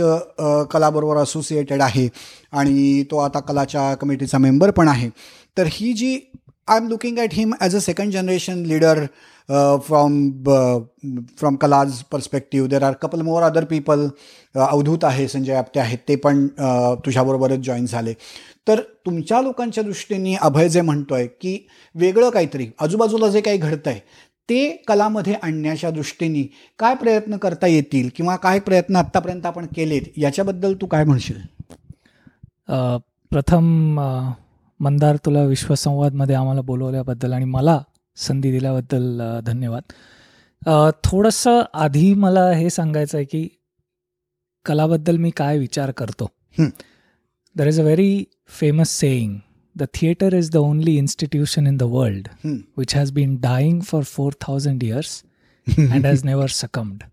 [0.71, 2.07] कलाबरोबर असोसिएटेड आहे
[2.51, 5.09] आणि तो आता कलाच्या कमिटीचा मेंबर पण आहे.
[5.57, 6.17] तर ही जी
[6.67, 9.05] I am looking at him as a second generation leader
[9.87, 10.19] from
[11.37, 14.07] from Kala's perspective there are couple more other people
[14.55, 18.13] Avdhoot आहे संजय आपटे आहेत ते पण uh, तुझ्याबरोबरच जॉईन झाले.
[18.67, 21.57] तर तुमच्या लोकांच्या दृष्टीने अभय जे म्हणतोय की
[21.95, 23.99] वेगळं काहीतरी आजूबाजूला जे काही घडतं आहे
[24.49, 26.43] ते कलामध्ये आणण्याच्या दृष्टीने
[26.79, 31.39] काय प्रयत्न करता येतील किंवा काय प्रयत्न आत्तापर्यंत आपण केलेत याच्याबद्दल तू काय म्हणशील?
[33.31, 33.99] प्रथम
[34.83, 37.81] मंदार तुला विश्वसंवादमध्ये आम्हाला बोलवल्याबद्दल आणि मला
[38.17, 39.81] संधी दिल्याबद्दल धन्यवाद.
[41.03, 43.47] थोडंसं आधी मला हे सांगायचं आहे की
[44.65, 46.27] कलाबद्दल मी काय विचार करतो.
[47.55, 48.23] There is a very
[48.59, 49.37] famous saying
[49.75, 52.27] the theatre is the only institution in the world
[52.77, 55.21] which has been dying for four thousand years
[55.67, 57.03] and has never succumbed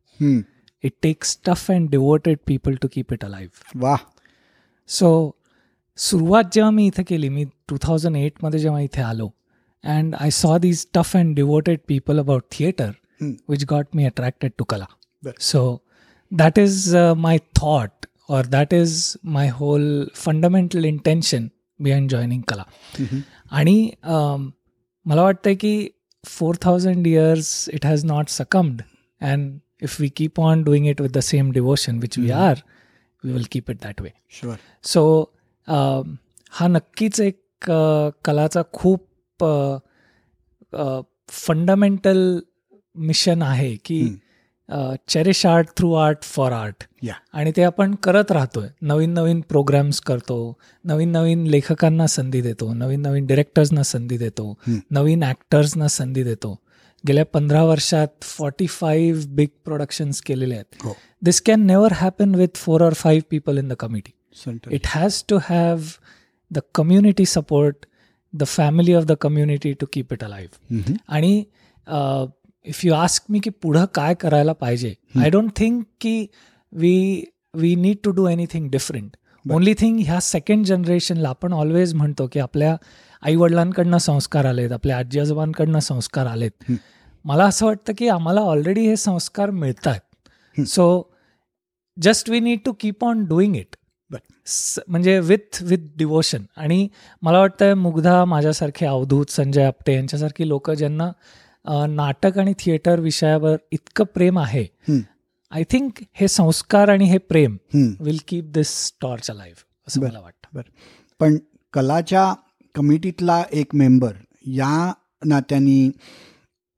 [0.85, 3.97] it takes tough and devoted people to keep it alive वा
[4.89, 5.11] so
[6.01, 9.31] सुरुवात जेव्हा मी इथे केली मी two thousand एटमध्ये जेव्हा इथे आलो
[9.85, 12.91] and I saw these tough and devoted people about theatre
[13.23, 14.87] which got me attracted to Kala.
[15.41, 15.83] So
[16.33, 18.93] that is my thought or that is
[19.37, 21.47] my whole fundamental intention
[21.81, 22.65] behind joining kala
[23.51, 23.91] आणि
[25.07, 25.89] मला वाटतं की
[26.25, 28.83] four thousand years it has not succumbed
[29.21, 32.63] and if we keep on doing it with the same devotion which we are
[33.25, 35.03] we will keep it that way sure so
[35.71, 37.71] हा नक्कीच एक
[38.25, 39.45] कलाचा खूप
[41.29, 42.19] fundamental
[42.97, 44.01] mission आहे की
[45.09, 46.85] cherish art through art for art
[47.35, 48.69] आणि ते आपण करत राहतोय.
[48.83, 50.37] नवीन नवीन प्रोग्राम्स करतो
[50.85, 54.55] नवीन नवीन लेखकांना संधी देतो नवीन नवीन डिरेक्टर्सना संधी देतो
[54.91, 56.55] नवीन ॲक्टर्सना संधी देतो.
[57.05, 60.87] गेल्या पंधरा वर्षात फॉर्टी फाईव्ह बिग प्रोडक्शन्स केलेले आहेत.
[61.25, 64.13] This can never happen with four or five people in the committee
[64.71, 65.79] it has to have
[66.51, 67.77] the community support
[68.33, 71.45] the family of the community to keep it alive आणि
[72.65, 76.27] if you ask me की पुढं काय करायला पाहिजे I don't think की
[76.73, 79.17] we we need to do anything different
[79.53, 82.77] only thing ह्या second जनरेशनला आपण ऑलवेज म्हणतो की आपल्या
[83.23, 86.73] आईवडिलांकडनं संस्कार आलेत आपल्या आजी आजोबांकडनं संस्कार आलेत.
[87.25, 90.01] मला असं वाटतं की आम्हाला ऑलरेडी हे संस्कार मिळतात
[90.67, 91.11] so
[92.03, 93.77] just we need to keep on doing it
[94.89, 96.89] म्हणजे विथ विथ डिवोशन आणि
[97.23, 104.05] मला वाटतं मुग्धा माझ्यासारखे अवधूत संजय आपटे यांच्यासारखी लोक ज्यांना नाटक आणि थिएटर विषयावर इतकं
[104.05, 104.67] प्रेम आहे
[105.51, 107.57] आय थिंक हे संस्कार आणि हे प्रेम
[108.01, 110.49] will keep this torch live असं मला वाटतं.
[110.55, 110.71] बरं.
[111.21, 111.37] पण
[111.73, 112.35] कलाच्या
[112.75, 114.13] कमिटीतला एक मेंबर
[114.47, 114.93] या
[115.25, 115.91] नात्याने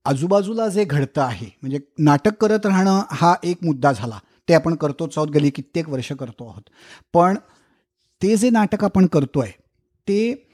[0.04, 4.18] आजूबाजूला जे घडतं आहे म्हणजे नाटक करत राहणं हा एक मुद्दा झाला.
[4.48, 6.62] ते आपण करतोच आहोत गेली कित्येक वर्ष करतो आहोत.
[7.14, 7.36] पण
[8.22, 9.52] ते जे नाटक आपण करतो आहे
[10.08, 10.50] ते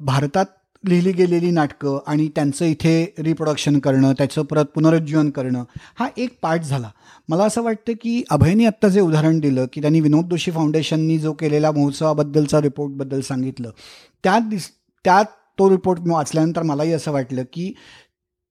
[0.00, 0.46] भारतात
[0.84, 5.62] लिहिली गेलेली नाटकं आणि त्यांचं इथे रिप्रोडक्शन करणं त्याचं परत पुनरुज्जीवन करणं
[5.98, 6.90] हा एक पार्ट झाला.
[7.28, 11.32] मला असं वाटतं की अभयनी आत्ता जे उदाहरण दिलं की त्यांनी विनोद दोषी फाउंडेशननी जो
[11.32, 13.70] केलेला महोत्सवाबद्दलचा रिपोर्टबद्दल सांगितलं
[14.24, 14.70] त्यात दिस
[15.04, 15.24] त्यात
[15.58, 17.72] तो रिपोर्ट वाचल्यानंतर मलाही असं वाटलं की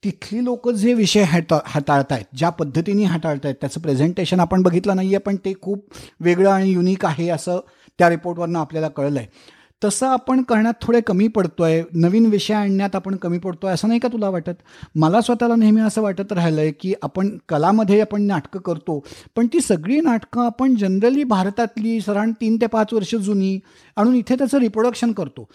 [0.04, 5.18] तिथली लोक जे विषय हाता हाताळतायत ज्या पद्धतीने हाताळतायत त्याचं प्रेझेंटेशन आपण बघितलं नाही आहे
[5.18, 5.86] पण ते खूप
[6.20, 7.60] वेगळं आणि युनिक आहे असं
[8.00, 12.96] त्या रिपोर्टवरनं आपल्याला कळलं आहे तसं आपण करण्यात थोडे कमी पडतो आहे नवीन विषय आणण्यात
[12.96, 14.52] आपण कमी पडतो आहे असं नाही का तुला वाटत?
[14.96, 19.00] मला स्वतःला नेहमी असं वाटत राहिलं आहे की आपण कलामध्ये आपण नाटकं करतो
[19.36, 23.60] पण ती सगळी नाटकं आपण जनरली भारतातली साधारण तीन ते पाच वर्ष जुनी
[23.98, 25.50] आणून इथे त्याचं रिप्रोडक्शन करतो.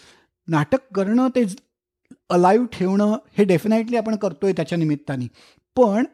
[0.48, 1.44] नाटक करणं ते
[2.30, 5.26] अलाईव्ह ठेवणं हे डेफिनेटली आपण करतो आहे त्याच्या निमित्ताने.
[5.76, 6.04] पण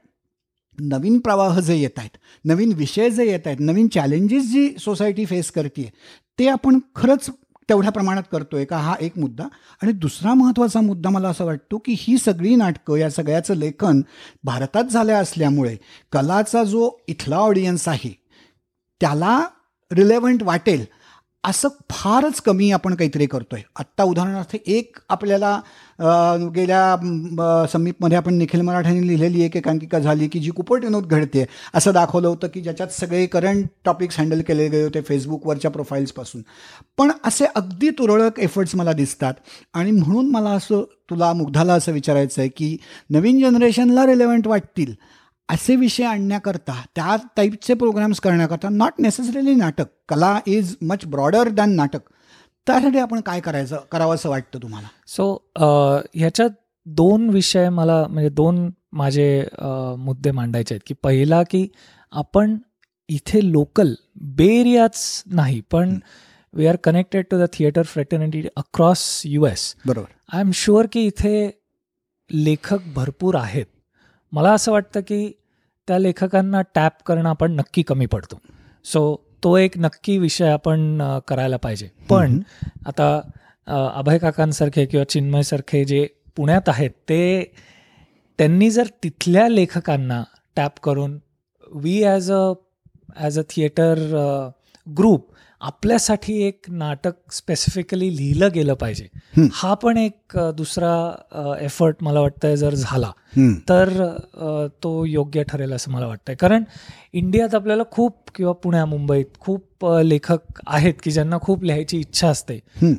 [0.79, 5.51] नवीन प्रवाह जे येत आहेत नवीन विषय जे येत आहेत नवीन चॅलेंजेस जी सोसायटी फेस
[5.51, 5.91] करते
[6.39, 7.29] ते आपण खरंच
[7.69, 9.45] तेवढ्या प्रमाणात करतोय का हा एक मुद्दा.
[9.83, 14.01] आणि दुसरा महत्त्वाचा मुद्दा मला असा वाटतो की ही सगळी नाटकं या सगळ्याचं लेखन
[14.45, 15.77] भारतात झाल्या असल्यामुळे
[16.13, 18.13] कलाचा जो इथला ऑडियन्स आहे
[19.01, 19.39] त्याला
[19.91, 20.85] रिलेव्हंट वाटेल
[21.45, 23.61] असं फारच कमी आपण काहीतरी करतोय.
[23.79, 25.59] आत्ता उदाहरणार्थ एक आपल्याला
[26.55, 31.93] गेल्या समीपमध्ये आपण निखिल मराठ्यांनी लिहिलेली एक एकांकिका झाली की जी कुपट विनोद घडते असं
[31.93, 36.43] दाखवलं होतं की ज्याच्यात सगळे करंट टॉपिक्स हँडल केले गेले होते फेसबुकवरच्या प्रोफाईल्सपासून
[36.99, 39.35] पण असे अगदी तुरळक एफर्ट्स मला दिसतात.
[39.75, 42.77] आणि म्हणून मला असं तुला मुग्धाला असं विचारायचं आहे की
[43.11, 44.93] नवीन जनरेशनला रिलेव्हंट वाटतील.
[45.49, 49.87] असे विषय आणण्याकरता त्या टाईपचे प्रोग्राम्स करण्याकरता नॉट नेसेसरीली नाटक.
[50.09, 52.01] कला इज मच ब्रॉडर दॅन नाटक.
[52.67, 54.87] त्यासाठी आपण काय करायचं करावं असं वाटतं तुम्हाला?
[55.07, 55.35] सो
[56.15, 56.51] ह्याच्यात
[56.87, 59.45] दोन विषय मला म्हणजे दोन माझे
[59.99, 60.83] मुद्दे मांडायचे आहेत.
[60.87, 61.67] की पहिला की
[62.13, 62.57] आपण
[63.09, 63.95] इथे लोकल
[64.37, 65.99] बेरियाच नाही पण
[66.55, 70.09] we are connected to the theatre fraternity across U S बरोबर.
[70.33, 71.51] आय एम शुअर की इथे
[72.31, 73.67] लेखक भरपूर आहेत.
[74.35, 75.31] मला असं वाटतं की
[75.89, 78.41] त्या लेखकांना टॅप करणं आपण नक्की कमी पडतो.
[78.85, 81.89] सो तो एक नक्की विषय आपण करायला पाहिजे.
[82.11, 82.41] पण
[82.87, 83.21] आता
[83.67, 87.53] अभय काकांसारखे किंवा चिन्मयसारखे जे पुण्यात आहेत ते
[88.39, 90.23] त्यांनी जर तिथल्या लेखकांना
[90.57, 91.19] टॅप करून
[91.75, 92.43] we as a
[93.17, 93.99] as a theatre
[94.87, 95.29] group
[95.65, 99.07] आपल्यासाठी एक नाटक स्पेसिफिकली लिहिलं गेलं पाहिजे.
[99.53, 103.11] हा पण एक दुसरा एफर्ट मला वाटतंय जर झाला
[103.69, 103.89] तर
[104.83, 106.35] तो योग्य ठरेल असं मला वाटतंय.
[106.35, 106.65] कारण
[107.13, 112.59] इंडियात आपल्याला खूप किंवा पुण्या मुंबईत खूप लेखक आहेत की ज्यांना खूप लिहायची इच्छा असते.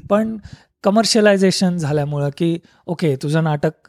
[0.10, 0.38] पण
[0.84, 3.88] कमर्शियलायझेशन झाल्यामुळं की ओके तुझं नाटक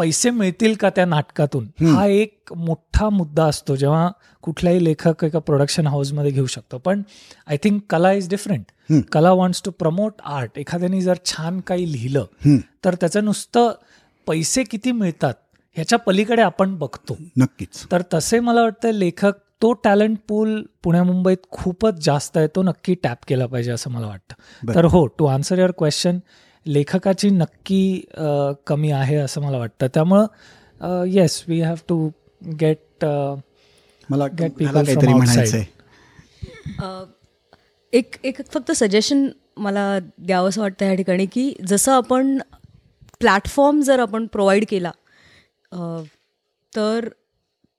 [0.00, 1.66] पैसे मिळतील का त्या नाटकातून?
[1.86, 4.08] हा एक मोठा मुद्दा असतो जेव्हा
[4.44, 6.78] कुठलाही लेखक एका प्रोडक्शन हाऊसमध्ये घेऊ शकतो.
[6.78, 7.02] पण
[7.46, 12.56] I think Kala is different Kala wants to promote art एखाद्याने जर छान काही लिहिलं
[12.84, 13.72] तर त्याचं नुसतं
[14.26, 15.34] पैसे किती मिळतात
[15.76, 17.16] ह्याच्या पलीकडे आपण बघतो.
[17.36, 17.84] नक्कीच.
[17.92, 19.32] तर तसे मला वाटतं लेखक
[19.62, 24.06] तो टॅलेंट पूल पुण्या मुंबईत खूपच जास्त आहे तो नक्की टॅप केला पाहिजे असं मला
[24.06, 24.74] वाटतं.
[24.74, 26.18] तर हो टू आन्सर युअर क्वेश्चन
[26.66, 28.00] लेखकाची नक्की
[28.66, 29.86] कमी आहे असं मला वाटतं.
[29.94, 32.08] त्यामुळं yes we have to
[32.60, 33.04] get
[34.08, 34.86] मला गेट पीपल
[37.92, 42.38] एक एक फक्त सजेशन मला द्यावंसं वाटतं या ठिकाणी की जसं आपण
[43.20, 44.90] प्लॅटफॉर्म जर आपण प्रोव्हाइड केला
[46.72, 47.08] तर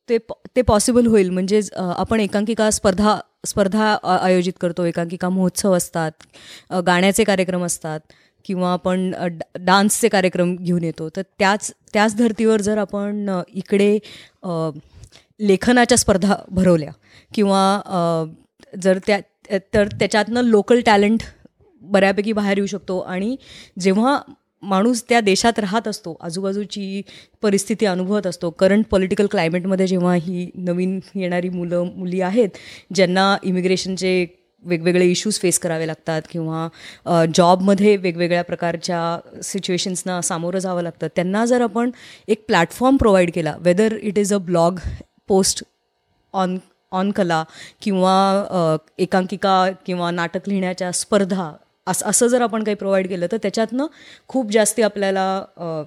[0.10, 0.17] ते
[0.56, 1.30] ते पॉसिबल होईल.
[1.30, 3.17] म्हणजे आपण एकांकिका स्पर्धा
[3.48, 4.84] स्पर्धा आयोजित करतो.
[4.86, 6.12] एकांकिका महोत्सव असतात
[6.88, 8.00] गाण्याचे कार्यक्रम असतात.
[8.45, 9.12] किंवा आपण
[9.60, 11.10] डान्सचे कार्यक्रम घेऊन येतो.
[11.10, 13.97] तर त्याच त्याच धर्तीवर जर आपण इकडे
[15.39, 16.91] लेखनाच्या स्पर्धा भरवल्या
[17.34, 18.25] किंवा
[18.84, 19.19] जर त्या
[19.73, 21.23] तर त्याच्यातनं लोकल टॅलेंट
[21.82, 23.36] बऱ्यापैकी बाहेर येऊ शकतो आणि
[23.80, 24.17] जेव्हा
[24.63, 27.01] माणूस त्या देशात राहत असतो आजूबाजूची
[27.41, 32.49] परिस्थिती अनुभवत असतो करंट पॉलिटिकल क्लायमेटमध्ये जेव्हा ही नवीन येणारी मुलं मुली आहेत
[32.93, 34.25] ज्यांना इमिग्रेशनचे
[34.63, 36.67] वेगवेगळे इश्यूज फेस करावे लागतात किंवा
[37.36, 41.08] जॉबमध्ये वेगवेगळ्या प्रकारच्या सिच्युएशन्सना सामोरं जावं लागतं.
[41.15, 41.91] त्यांना जर आपण
[42.28, 44.80] एक प्लॅटफॉर्म प्रोव्हाइड केला whether it is a blog
[45.28, 45.63] post
[46.34, 46.58] on
[46.91, 47.43] on Kala
[47.82, 51.52] किंवा एकांकिका किंवा नाटक लिहिण्याच्या स्पर्धा
[51.88, 53.86] असं असं जर आपण काही प्रोव्हाइड केलं तर त्याच्यातनं
[54.28, 55.84] खूप जास्ती आपल्याला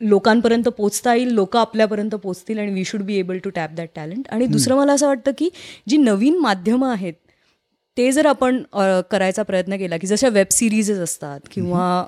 [0.00, 4.28] लोकांपर्यंत पोचता येईल लोक आपल्यापर्यंत पोचतील आणि we should be able to tap that talent
[4.30, 5.48] आणि दुसरं मला असं वाटतं की
[5.88, 7.14] जी नवीन माध्यमं आहेत
[7.96, 8.62] ते जर आपण
[9.10, 12.04] करायचा प्रयत्न केला की जशा वेब सिरीजेस असतात किंवा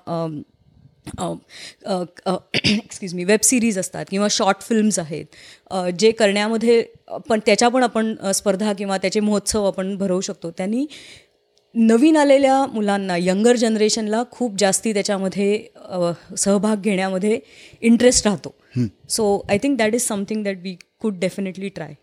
[2.55, 6.83] एक्सक्यूज मी वेब सिरीज असतात किंवा शॉर्ट फिल्म्स आहेत जे करण्यामध्ये
[7.29, 10.51] पण त्याच्या पण आपण स्पर्धा किंवा त्याचे महोत्सव आपण भरवू शकतो.
[10.51, 10.87] त्यांनी
[11.75, 15.67] नवीन आलेल्या मुलांना यंगर जनरेशनला खूप जास्ती त्याच्यामध्ये
[16.39, 17.39] सहभाग घेण्यामध्ये
[17.83, 18.55] इंटरेस्ट राहतो.
[19.09, 21.95] So I think that is something that we could definitely try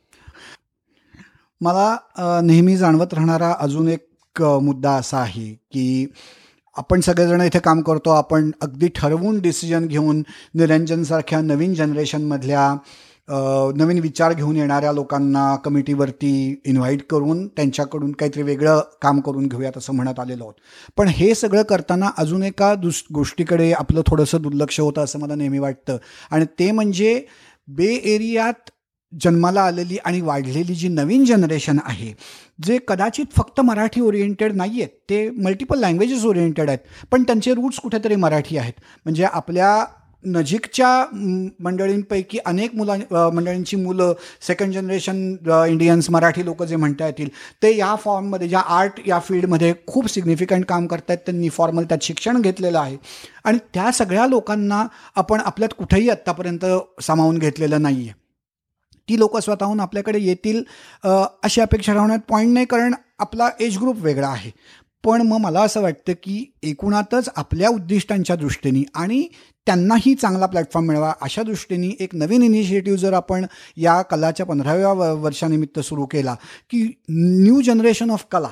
[1.62, 6.06] मला नेहमी जाणवत राहणारा अजून एक मुद्दा असा आहे की
[6.76, 10.22] आपण सगळेजण इथे काम करतो आपण अगदी ठरवून डिसिजन घेऊन
[10.56, 12.74] निरंजनसारख्या नवीन जनरेशनमधल्या
[13.78, 19.94] नवीन विचार घेऊन येणाऱ्या लोकांना कमिटीवरती इन्व्हाइट करून त्यांच्याकडून काहीतरी वेगळं काम करून घेऊयात असं
[19.94, 20.54] म्हणत आलेलो आहोत.
[20.98, 25.60] पण हे सगळं करताना अजून एका दुस गोष्टीकडे आपलं थोडंसं दुर्लक्ष होतं असं मला नेहमी
[25.60, 25.98] वाटतं.
[26.32, 27.22] आणि ते म्हणजे
[27.68, 28.70] बे एरियात
[29.14, 32.14] जन्माला आलेली आणि वाढलेली जी नवीन जनरेशन आहे
[32.66, 37.80] जे कदाचित फक्त मराठी ओरिएंटेड नाही आहेत ते मल्टिपल लँग्वेजेस ओरिएंटेड आहेत पण त्यांचे रूट्स
[37.80, 38.74] कुठेतरी मराठी आहेत.
[39.06, 39.84] म्हणजे आपल्या
[40.24, 40.88] नजीकच्या
[41.64, 42.96] मंडळींपैकी अनेक मुला
[43.34, 44.14] मंडळींची मुलं
[44.48, 45.22] सेकंड जनरेशन
[45.68, 47.30] इंडियन्स मराठी लोक जे म्हणता येतील
[47.64, 52.42] ते या फॉर्ममध्ये ज्या आर्ट या फील्डमध्ये खूप सिग्निफिकंट काम करतायत त्यांनी फॉर्मल त्यात शिक्षण
[52.42, 52.98] घेतलेलं आहे.
[53.44, 56.66] आणि त्या सगळ्या लोकांना आपण आपल्यात कुठेही आत्तापर्यंत
[57.02, 58.20] सामावून घेतलेलं नाही आहे
[59.12, 60.64] ती लोक स्वतःहून आपल्याकडे येतील
[61.44, 64.52] अशी अपेक्षा राहण्यात पॉईंट नाही कारण आपला एज ग्रुप वेगळा आहे.
[65.04, 69.24] पण मग मला असं वाटतं की एकूणातच आपल्या उद्दिष्टांच्या दृष्टीने आणि
[69.66, 73.46] त्यांनाही चांगला प्लॅटफॉर्म मिळावा अशा दृष्टीने एक नवीन इनिशिएटिव्ह जर आपण
[73.78, 76.36] या कलाच्या पंधराव्या वर्षानिमित्त सुरू केला
[76.70, 78.50] की न्यू जनरेशन ऑफ कला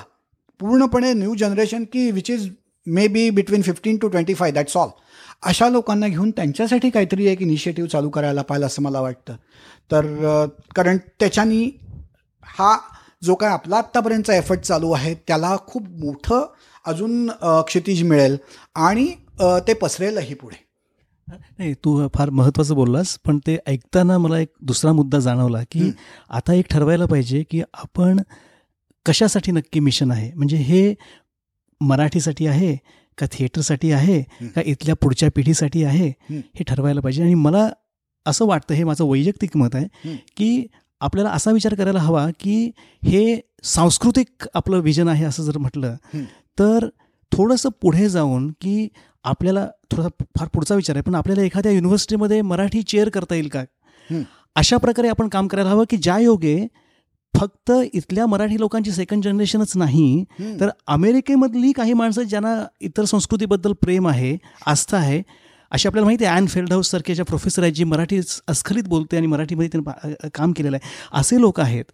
[0.60, 2.48] पूर्णपणे न्यू जनरेशन की which is
[3.08, 4.88] maybe between fifteen to twenty five that's all
[5.42, 9.36] अशा लोकांना घेऊन त्यांच्यासाठी काहीतरी एक इनिशिएटिव्ह चालू करायला पाहिजे असं मला वाटतं.
[9.90, 11.64] तर कारण त्याच्यानी
[12.46, 12.76] हा
[13.22, 16.44] जो काय आपला आत्तापर्यंतचा एफर्ट चालू आहे त्याला खूप मोठं
[16.84, 17.28] अजून
[17.66, 18.36] क्षितिज मिळेल
[18.76, 19.06] आणि
[19.66, 20.56] ते पसरेलही पुढे.
[21.28, 25.90] नाही तू फार महत्त्वाचं बोललास पण ते ऐकताना मला एक दुसरा मुद्दा जाणवला की
[26.30, 28.20] आता एक ठरवायला पाहिजे की आपण
[29.06, 30.30] कशासाठी नक्की मिशन आहे?
[30.34, 30.94] म्हणजे हे
[31.80, 32.76] मराठीसाठी आहे
[33.20, 34.22] का थिएटरसाठी आहे
[34.56, 37.22] का इथल्या पुढच्या पिढीसाठी आहे हे ठरवायला पाहिजे.
[37.22, 37.68] आणि मला
[38.26, 40.66] असं वाटतं हे माझं वैयक्तिक मत आहे की
[41.00, 42.70] आपल्याला असा विचार करायला हवा की
[43.04, 45.96] हे सांस्कृतिक आपलं विजन आहे असं जर म्हटलं
[46.58, 46.88] तर
[47.32, 48.88] थोडंसं पुढे जाऊन की
[49.24, 53.64] आपल्याला थोडासा फार पुढचा विचार आहे पण आपल्याला एखाद्या युनिव्हर्सिटीमध्ये मराठी चेअर करता येईल का?
[54.56, 56.66] अशा प्रकारे आपण काम करायला हवं की ज्या योगे
[57.34, 60.24] फक्त इथल्या मराठी लोकांची सेकंड जनरेशनच नाही
[60.60, 65.22] तर अमेरिकेमधली काही माणसं ज्यांना इतर संस्कृतीबद्दल प्रेम आहे आस्था आहे
[65.70, 69.68] अशी आपल्याला माहिती आहे ॲन फेल्डहाऊस सारख्या प्रोफेसर आहेत जी मराठी अस्खलित बोलते आणि मराठीमध्ये
[69.72, 71.84] त्यांनी काम केलेलं आहे असे लोक आहेत.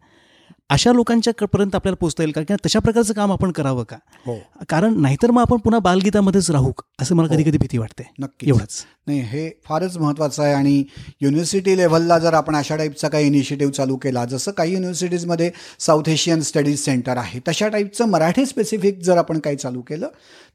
[0.71, 2.43] अशा लोकांच्या पर्यंत आपल्याला पोचता येईल का?
[2.43, 3.97] किंवा तशा प्रकारचं काम आपण करावं का?
[4.27, 4.37] हो.
[4.69, 8.03] कारण नाहीतर मग आपण पुन्हा बालगीतामध्येच राहू असं मला कधी कधी भीती वाटते.
[8.19, 8.85] नक्की एवढंच.
[9.07, 10.83] नाही हे फारच महत्त्वाचं आहे आणि
[11.21, 15.51] युनिव्हर्सिटी लेव्हलला जर आपण अशा टाईपचा काही इनिशिएटिव्ह चालू केला जसं काही युनिव्हर्सिटीजमध्ये
[15.81, 20.09] साऊथ एशियन स्टडीज सेंटर आहे तशा टाईपचं मराठी स्पेसिफिक जर आपण काही चालू केलं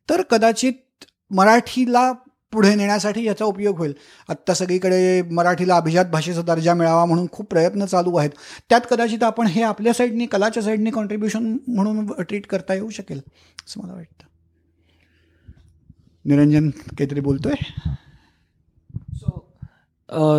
[0.10, 2.12] तर कदाचित मराठीला
[2.54, 3.94] पुढे नेण्यासाठी याचा उपयोग होईल.
[4.30, 8.30] आत्ता सगळीकडे मराठीला अभिजात भाषेचा दर्जा मिळावा म्हणून खूप प्रयत्न चालू आहेत.
[8.70, 13.22] त्यात कदाचित आपण हे आपल्या साईडनी कलाच्या साईडनी कॉन्ट्रीब्युशन म्हणून ट्रीट करता येऊ शकेल
[13.68, 14.26] असं मला वाटतं.
[16.26, 17.54] निरंजन काहीतरी बोलतोय?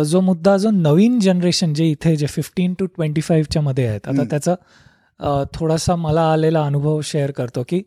[0.05, 4.23] जो मुद्दा जो नवीन जनरेशन जे इथे जे फिफ्टीन टू ट्वेंटी फाईव्हच्या मध्ये आहेत आता
[4.23, 7.81] त्याचा थोडासा मला आलेला अनुभव शेअर करतो की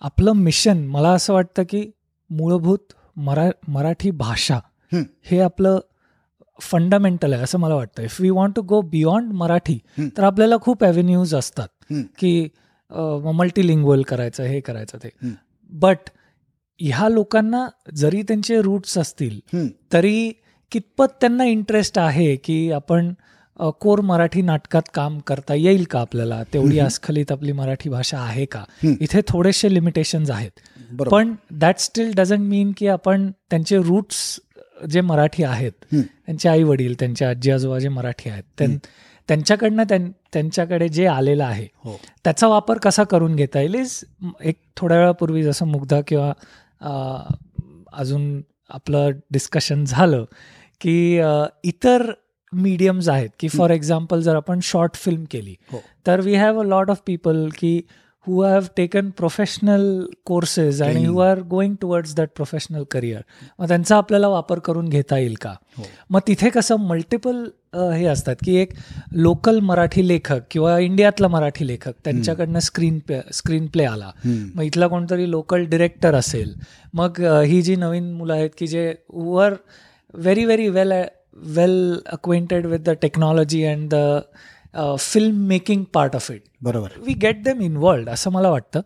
[0.00, 1.90] आपलं मिशन मला असं वाटतं की
[2.30, 4.58] मूलभूत मरा मराठी भाषा
[4.92, 5.40] हे.
[5.40, 5.78] आपलं
[6.58, 8.02] फंडामेंटल आहे असं मला वाटतं.
[8.02, 9.78] If we want to go beyond Marathi
[10.16, 12.48] तर आपल्याला खूप ॲव्हेन्यूज असतात की
[13.34, 15.08] मल्टीलिंग्वल करायचं हे करायचं ते.
[15.72, 16.10] बट
[16.80, 19.38] ह्या लोकांना जरी त्यांचे रूट्स असतील
[19.92, 20.30] तरी
[20.72, 23.12] कितपत त्यांना इंटरेस्ट आहे की आपण
[23.80, 26.42] कोर मराठी नाटकात काम करता येईल का आपल्याला?
[26.52, 28.64] तेवढी अस्खलित आपली मराठी भाषा आहे का?
[29.00, 30.50] इथे थोडेसे लिमिटेशन्स आहेत.
[31.10, 34.18] पण दॅट स्टील डझंट मीन की आपण त्यांचे रूट्स
[34.90, 38.62] जे मराठी आहेत त्यांचे आई वडील त्यांचे आजी आजोबा जे मराठी आहेत
[39.28, 39.82] त्यांच्याकडनं
[40.32, 41.96] त्यांच्याकडे जे आलेलं आहे हो.
[42.24, 43.98] त्याचा वापर कसा करून घेता येईल इज
[44.40, 46.32] एक थोड्या वेळापूर्वी जसं मुग्धा किंवा
[47.92, 48.40] अजून
[48.70, 50.24] आपलं डिस्कशन झालं
[50.80, 51.20] की
[51.64, 52.10] इतर
[52.52, 53.28] मीडियम्स आहेत.
[53.40, 55.82] की फॉर एक्झाम्पल जर आपण शॉर्ट फिल्म केली हो.
[56.06, 57.80] तर we have a lot of people की
[58.26, 59.82] who have taken professional
[60.24, 63.20] courses आणि who are going towards that professional career
[63.58, 65.50] मग त्यांचा आपल्याला वापर करून घेता येईल का?
[65.78, 65.84] हो.
[66.10, 68.72] मग तिथे कसं मल्टिपल हे असतात की एक
[69.12, 74.10] लोकल मराठी लेखक किंवा इंडियातला मराठी लेखक त्यांच्याकडनं स्क्रीन प्ले स्क्रीन प्ले आला.
[74.26, 76.54] मग इथला कोणतरी लोकल डिरेक्टर असेल.
[76.94, 79.54] मग ही जी नवीन मुलं आहेत की जे who are
[80.14, 80.92] very very well
[81.36, 84.20] well acquainted with the technology and the
[85.00, 86.88] film making part of it बरोबर.
[86.98, 88.80] वी गेट देम इन्वॉल्ड असं मला वाटतं.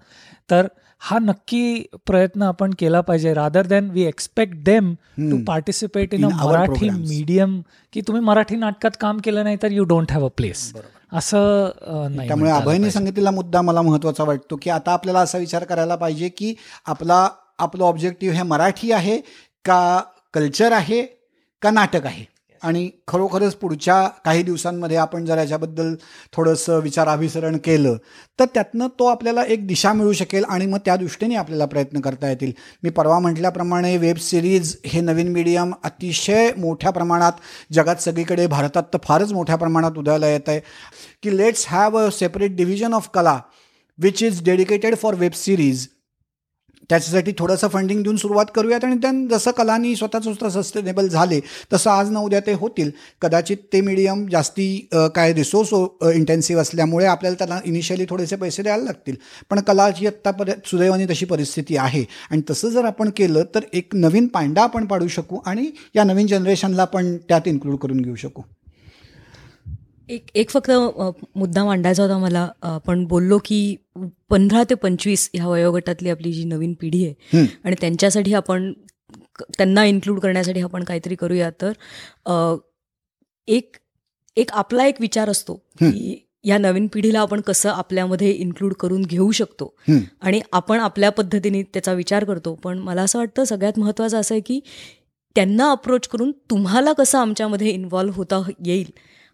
[0.51, 0.67] तर
[1.03, 3.33] हा नक्की प्रयत्न आपण केला पाहिजे.
[3.35, 7.61] Rather than we expect them to participate in a Marathi medium
[7.93, 10.73] की तुम्ही मराठी नाटकात काम केलं नाही तर you don't have a place
[11.13, 15.97] असं नाही त्यामुळे अभयने सांगितलेला मुद्दा मला महत्त्वाचा वाटतो की आता आपल्याला असा विचार करायला
[15.97, 16.55] पाहिजे की
[16.87, 19.17] आपला आपलं ऑब्जेक्टिव्ह हे मराठी आहे
[19.65, 20.03] का
[20.35, 21.03] कल्चर आहे
[21.63, 22.25] का नाटक आहे?
[22.63, 25.95] आणि खरोखरच पुढच्या काही दिवसांमध्ये आपण जर याच्याबद्दल
[26.33, 27.97] थोडंसं विचाराभिसरण केलं
[28.39, 32.29] तर त्यातनं तो आपल्याला एक दिशा मिळू शकेल आणि मग त्या दृष्टीने आपल्याला प्रयत्न करता
[32.29, 32.53] येतील.
[32.83, 37.33] मी परवा म्हटल्याप्रमाणे वेब सिरीज हे नवीन मीडियम अतिशय मोठ्या प्रमाणात
[37.73, 40.61] जगात सगळीकडे भारतात तर फारच मोठ्या प्रमाणात उदयाला येत आहे
[41.23, 43.39] की let's have a separate division of Kala
[43.99, 45.87] which is dedicated for web series
[46.91, 51.41] त्याच्यासाठी थोडंसं फंडिंग देऊन सुरुवात करूयात आणि त्यान जसं कलानी स्वतः स्वतः सस्टेनेबल झाले
[51.73, 52.91] तसं आज न उद्या ते होतील.
[53.23, 55.73] कदाचित ते मीडियम जास्ती काय रिसोर्स
[56.15, 59.17] इंटेन्सिव्ह असल्यामुळे आपल्याला त्याला इनिशियली थोडेसे पैसे द्यायला लागतील.
[59.51, 62.05] पण कलाची आत्तापर्यंत सुदैवानी तशी परिस्थिती आहे.
[62.31, 66.27] आणि तसं जर आपण केलं तर एक नवीन पांडा आपण पाडू शकू आणि या नवीन
[66.27, 68.43] जनरेशनला पण त्यात इन्क्लूड करून घेऊ शकू.
[70.11, 70.71] एक एक फक्त
[71.37, 72.49] मुद्दा मांडायचा होता मला.
[72.63, 73.77] आपण बोललो की
[74.31, 78.73] पंधरा ते पंचवीस ह्या वयोगटातली आपली जी नवीन पिढी आहे आणि त्यांच्यासाठी आपण
[79.59, 81.73] त्यांना इन्क्लूड करण्यासाठी आपण काहीतरी करूया तर
[83.49, 83.77] एक
[84.37, 89.31] एक आपला एक विचार असतो की या नवीन पिढीला आपण कसं आपल्यामध्ये इन्क्लूड करून घेऊ
[89.31, 89.75] शकतो.
[90.23, 92.55] आणि आपण आपल्या पद्धतीने त्याचा विचार करतो.
[92.55, 94.61] पण मला असं वाटतं सगळ्यात महत्त्वाचं असं आहे की
[95.37, 98.91] त्यांना अप्रोच करून तुम्हाला कसं आमच्यामध्ये इन्व्हॉल्व्ह होता येईल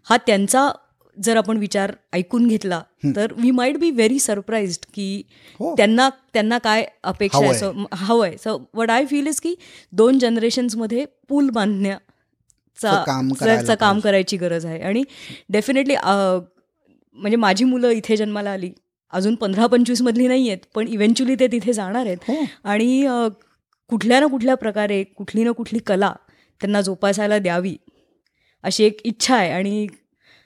[0.07, 0.69] हा त्यांचा
[1.17, 2.81] जर आपण विचार ऐकून घेतला
[3.15, 5.21] तर we might be very surprise की
[5.59, 5.73] हो.
[5.77, 7.53] त्यांना त्यांना काय अपेक्षा आहे.
[7.53, 9.53] सो हवं आहे so what I feel is की
[9.93, 12.91] दोन जनरेशन्समध्ये पूल बांधण्याचा
[13.75, 14.79] काम करायची गरज आहे.
[14.79, 15.03] आणि
[15.49, 18.71] डेफिनेटली म्हणजे माझी मुलं इथे जन्माला आली.
[19.13, 22.17] अजून पंधरा पंचवीस मधली नाही आहेत पण इव्हेंच्युअली ते तिथे जाणार आहेत.
[22.27, 22.35] हो.
[22.63, 23.05] आणि
[23.89, 26.13] कुठल्या ना कुठल्या प्रकारे कुठली ना कुठली कला
[26.61, 27.75] त्यांना जोपासायला द्यावी.
[28.63, 29.51] अशी एक इच्छा आहे.
[29.51, 29.87] आणि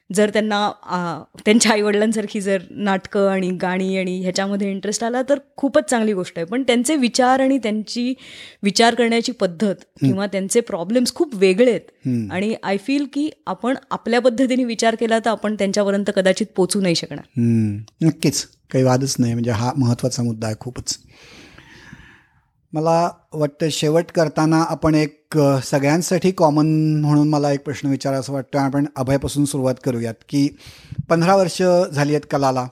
[0.09, 6.14] जर त्यांना त्यांच्या आईवडिलांसारखी जर नाटकं आणि गाणी आणि ह्याच्यामध्ये इंटरेस्ट आला तर खूपच चांगली
[6.14, 6.45] गोष्ट आहे.
[6.45, 8.14] पण त्यांचे विचार आणि त्यांची
[8.64, 12.07] विचार करण्याची पद्धत किंवा त्यांचे प्रॉब्लेम्स खूप वेगळे आहेत.
[12.32, 16.95] आणि आय फील की आपण आपल्या पद्धतीने विचार केला तर आपण त्यांच्यापर्यंत कदाचित पोचू नाही
[16.95, 17.26] शकणार.
[18.03, 18.45] नक्कीच.
[18.72, 19.34] काही वादच नाही.
[19.34, 20.97] म्हणजे हा महत्त्वाचा मुद्दा आहे खूपच.
[22.74, 26.68] मला वाटतं शेवट करताना आपण एक सगळ्यांसाठी कॉमन
[27.02, 30.50] म्हणून मला एक प्रश्न विचारा असं वाटतं आपण अभयपासून सुरुवात करूयात की
[31.10, 31.62] पंधरा वर्ष
[31.94, 32.68] झाली आहेत कलाला.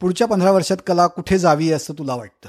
[0.00, 2.48] पुढच्या पंधरा वर्षात कला कुठे जावी असं तुला वाटतं?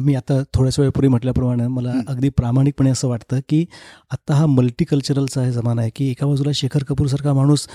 [0.00, 3.66] मी आता थोड्याच वेळपूर्वी म्हटल्याप्रमाणे मला अगदी प्रामाणिकपणे असं वाटतं की
[4.10, 7.68] आत्ता हा मल्टीकल्चरलचा जमाना आहे की एका बाजूला शेखर कपूरसारखा माणूस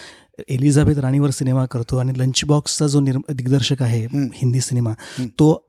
[0.48, 4.94] एलिझाबेथ राणीवर सिनेमा करतो आणि लंच बॉक्सचा जो निर् दिग्दर्शक आहे हिंदी सिनेमा
[5.30, 5.68] तो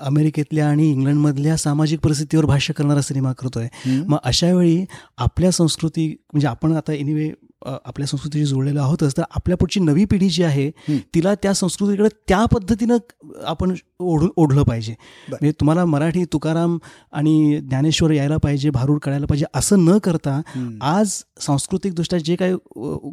[0.00, 3.68] अमेरिकेतल्या आणि इंग्लंडमधल्या सामाजिक परिस्थितीवर भाष्य करणारा सिनेमा करतोय.
[3.86, 4.84] मग अशा वेळी
[5.18, 7.30] आपल्या संस्कृती म्हणजे आपण आता एनिवे
[7.66, 9.16] आपल्या संस्कृतीशी जोडलेलो आहोतच.
[9.16, 10.70] तर आपल्या पुढची नवी पिढी जी आहे
[11.14, 12.96] तिला त्या संस्कृतीकडे त्या पद्धतीनं
[13.44, 14.94] आपण ओढ ओढलं पाहिजे.
[15.28, 16.76] म्हणजे तुम्हाला मराठी तुकाराम
[17.12, 20.40] आणि ज्ञानेश्वर यायला पाहिजे भारूड कळायला पाहिजे असं न करता
[20.88, 22.54] आज सांस्कृतिकदृष्ट्या जे काही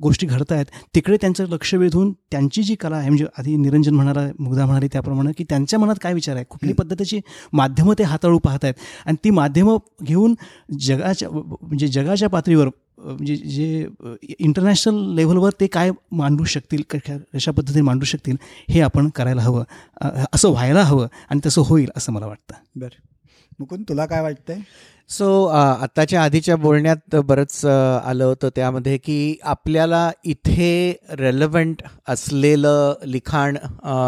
[0.01, 0.65] गोष्टी घडत आहेत
[0.95, 5.31] तिकडे त्यांचं लक्ष वेधून त्यांची जी कला आहे म्हणजे आधी निरंजन म्हणाला मुग्धा म्हणाली त्याप्रमाणे
[5.37, 6.45] की त्यांच्या मनात काय विचार आहे?
[6.49, 7.19] कुठली पद्धतीची
[7.53, 8.73] माध्यमं ते हाताळू पाहत आहेत
[9.05, 10.35] आणि ती माध्यमं घेऊन
[10.79, 13.87] जगाच्या म्हणजे जगाच्या पातळीवर म्हणजे जे
[14.39, 18.35] इंटरनॅशनल लेव्हलवर ते काय मांडू शकतील कशा पद्धतीने मांडू शकतील
[18.69, 19.63] हे आपण करायला हवं.
[20.33, 22.55] असं व्हायला हवं आणि तसं होईल असं मला वाटतं.
[22.75, 23.01] बरं.
[23.59, 24.59] मुकुंद तुला काय वाटतंय?
[25.09, 33.57] सो आत्ताच्या आधीच्या बोलण्यात बरंच आलं होतं त्यामध्ये की आपल्याला इथे रेलेवंट असलेलं लिखाण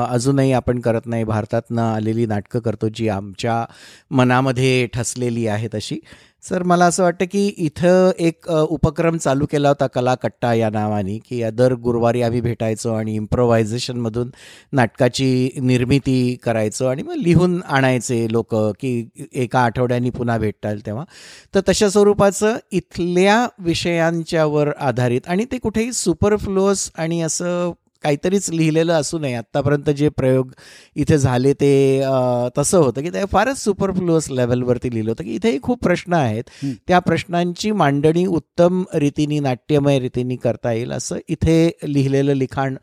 [0.09, 1.23] अजूनही आपण करत नाही.
[1.23, 3.63] भारतातनं आलेली नाटकं करतो जी आमच्या
[4.11, 5.99] मनामध्ये ठसलेली आहेत अशी.
[6.43, 11.43] सर मला असं वाटतं की इथं एक उपक्रम चालू केला होता कलाकट्टा या नावाने की
[11.53, 14.29] दर गुरुवारी आम्ही भेटायचो आणि इम्प्रोव्हायझेशनमधून
[14.73, 21.05] नाटकाची निर्मिती करायचो आणि मग लिहून आणायचे लोक की एका आठवड्यानी पुन्हा भेटताल तेव्हा.
[21.55, 27.71] तर तशा स्वरूपाचं इथल्या विषयांच्यावर आधारित आणि ते कुठेही सुपरफ्लोअस आणि असं
[28.03, 29.33] काहीतरीच लिहिलेलं असू नये.
[29.35, 30.51] आत्तापर्यंत जे प्रयोग
[30.95, 31.71] इथे झाले ते
[32.57, 36.43] तसं होतं की ते फारच सुपरफ्लुअस लेवलवरती लिहिलं होतं की इथेही खूप प्रश्न आहेत.
[36.87, 42.75] त्या प्रश्नांची मांडणी उत्तम रीतीने नाट्यमय रीतीने करता येईल असं इथे लिहिलेलं लिखाण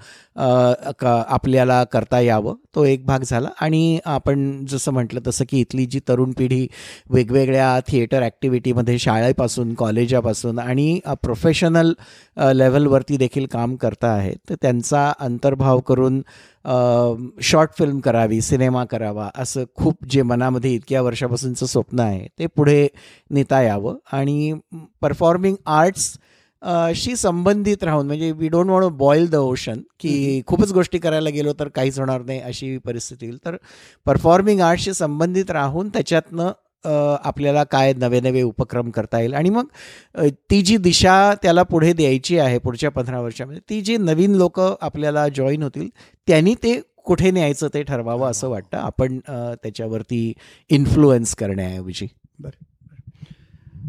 [0.96, 2.54] आपल्याला करता यावं.
[2.74, 3.48] तो एक भाग झाला.
[3.60, 6.66] आणि आपण जसं म्हटलं तसं की इथली जी तरुण पिढी
[7.10, 11.92] वेगवेगळ्या थिएटर ॲक्टिव्हिटीमध्ये शाळेपासून कॉलेजापासून आणि प्रोफेशनल
[12.52, 16.20] लेवलवरती देखील काम करता आहेत तर त्यांचा अंतर्भाव करून
[17.42, 22.86] शॉर्ट फिल्म करावी सिनेमा करावा असं खूप जे मनामध्ये इतक्या वर्षापासूनचं स्वप्न आहे ते पुढे
[23.30, 23.96] नेता यावं.
[24.12, 24.54] आणि
[25.02, 26.16] परफॉर्मिंग आर्ट्स
[26.96, 31.52] शी संबंधित राहून म्हणजे we don't want boil the ocean की खूपच गोष्टी करायला गेलो
[31.58, 33.38] तर काहीच होणार नाही अशी परिस्थिती येईल.
[33.44, 33.56] तर
[34.06, 36.50] परफॉर्मिंग आर्ट्सशी संबंधित राहून त्याच्यातनं
[36.86, 39.34] आपल्याला काय नवे नवे उपक्रम करता येईल?
[39.34, 39.66] आणि मग
[40.50, 45.28] ती जी दिशा त्याला पुढे द्यायची आहे पुढच्या पंधरा वर्षामध्ये ती जी नवीन लोक आपल्याला
[45.28, 45.88] जॉईन होतील
[46.28, 48.76] त्यांनी ते कुठे न्यायचं ते ठरवावं असं वाटतं?
[48.76, 49.18] आपण
[49.62, 50.32] त्याच्यावरती
[50.70, 52.06] इन्फ्लुएन्स करण्याऐवजी.
[52.38, 52.62] बरं.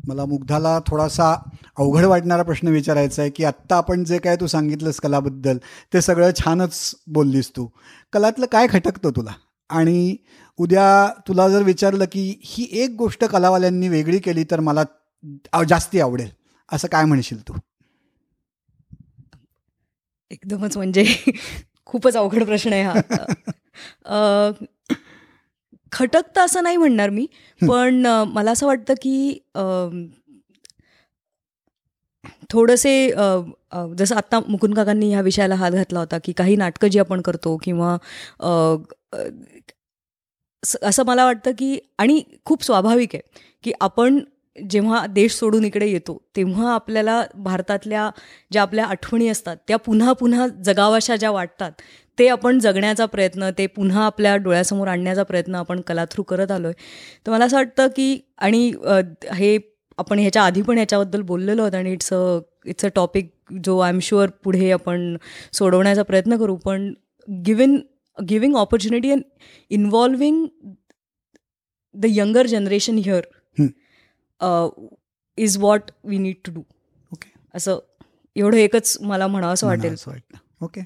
[0.08, 1.32] मला मुग्धाला थोडासा
[1.78, 5.58] अवघड वाटणारा प्रश्न विचारायचा आहे की आत्ता आपण जे काय तू सांगितलंस कलाबद्दल
[5.94, 7.68] ते सगळं छानच बोललीस तू.
[8.14, 9.32] कलातलं काय खटकतं तुला?
[9.70, 10.16] आणि
[10.60, 10.88] उद्या
[11.28, 14.84] तुला जर विचारलं की ही एक गोष्ट कलावाल्यांनी वेगळी केली तर मला
[15.70, 16.30] जास्ती आवडेल.
[16.70, 17.54] असं काय म्हणशील तू?
[20.32, 21.04] एकदमच म्हणजे
[21.86, 22.94] खूपच अवघड प्रश्न आहे हा.
[25.92, 27.26] खटकतं असं नाही म्हणणार मी
[27.62, 29.40] पण मला असं वाटतं की
[32.50, 33.10] थोडंसे
[33.98, 37.58] जसं आत्ता मुकुंद काकांनी ह्या विषयाला हात घातला होता की काही नाटकं जी आपण करतो
[37.64, 37.98] किंवा
[40.84, 44.20] असं मला वाटतं की आणि खूप स्वाभाविक आहे की आपण
[44.70, 48.10] जेव्हा देश सोडून इकडे येतो तेव्हा आपल्याला भारतातल्या
[48.52, 51.72] ज्या आपल्या आठवणी असतात त्या पुन्हा पुन्हा जगावाशा ज्या वाटतात
[52.18, 56.68] ते आपण जगण्याचा प्रयत्न ते पुन्हा आपल्या डोळ्यासमोर आणण्याचा प्रयत्न आपण कला थ्रू करत आलो
[56.68, 56.84] आहे
[57.28, 58.72] तर मला असं वाटतं की आणि
[59.34, 59.58] हे
[59.98, 63.32] आपण ह्याच्या आधी पण ह्याच्याबद्दल बोललेलो आहोत आणि it's a it's a topic
[63.64, 65.18] जो आय एम शुअर पुढे आपण
[65.54, 66.94] सोडवण्याचा प्रयत्न करू पण
[67.28, 67.78] given
[68.18, 69.22] giving opportunity and
[69.72, 70.46] involving
[71.96, 73.22] the younger generation here
[75.38, 76.62] is what we need to do
[77.12, 77.80] okay असं
[78.36, 79.94] एवढं एकच मला म्हणावं असं वाटेल.
[79.94, 80.38] असं वाटतं.
[80.66, 80.82] ओके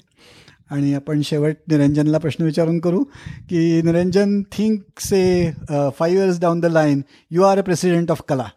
[0.70, 3.02] आणि आपण शेवट निरंजनला प्रश्न विचारून करू
[3.50, 5.50] की Niranjan think say
[5.98, 7.00] five years down the line
[7.30, 8.48] you are a president of Kala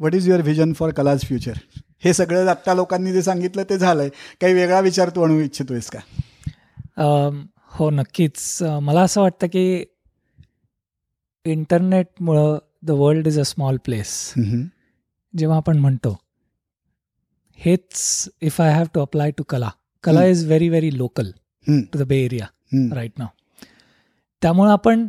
[0.00, 1.58] what is your vision for Kala's future
[2.04, 4.08] हे सगळं आत्ता लोकांनी जे सांगितलं ते झालंय.
[4.40, 6.00] काही वेगळा विचार तू आणू इच्छितोयस का?
[7.70, 8.62] हो नक्कीच.
[8.82, 9.84] मला असं वाटतं की
[11.44, 14.32] इंटरनेटमुळं the world is a small place
[15.34, 16.16] जेव्हा आपण म्हणतो
[17.58, 19.70] हेच if I have to apply to Kala
[20.04, 21.30] Kala is very very local
[21.66, 22.46] to the bay area
[22.94, 23.28] right now
[24.42, 25.08] त्यामुळं आपण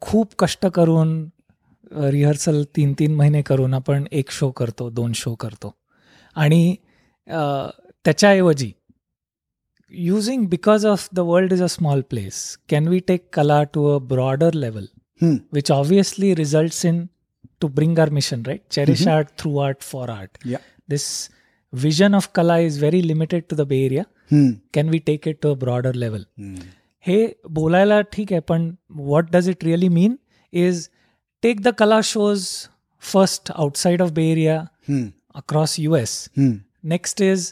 [0.00, 1.18] खूप कष्ट करून
[2.10, 5.74] रिहर्सल तीन तीन महिने करून आपण एक शो करतो दोन शो करतो.
[6.36, 6.74] आणि
[8.04, 8.70] त्याच्याऐवजी
[9.91, 13.97] Using because of the world is a small place can we take kala to a
[14.13, 14.87] broader level
[15.53, 17.05] which obviously results in
[17.61, 20.47] to bring our mission right cherish art through art for art
[20.89, 21.07] this
[21.73, 24.05] vision of kala is very limited to the Bay Area.
[24.29, 24.51] Hmm.
[24.73, 26.25] Can we take it to a broader level?
[27.05, 30.15] हे बोलायला ठीक आहे पण what does it really mean
[30.53, 30.87] is
[31.43, 32.45] take the kala shows
[33.03, 34.57] first outside of Bay Area
[35.35, 37.51] across U S next is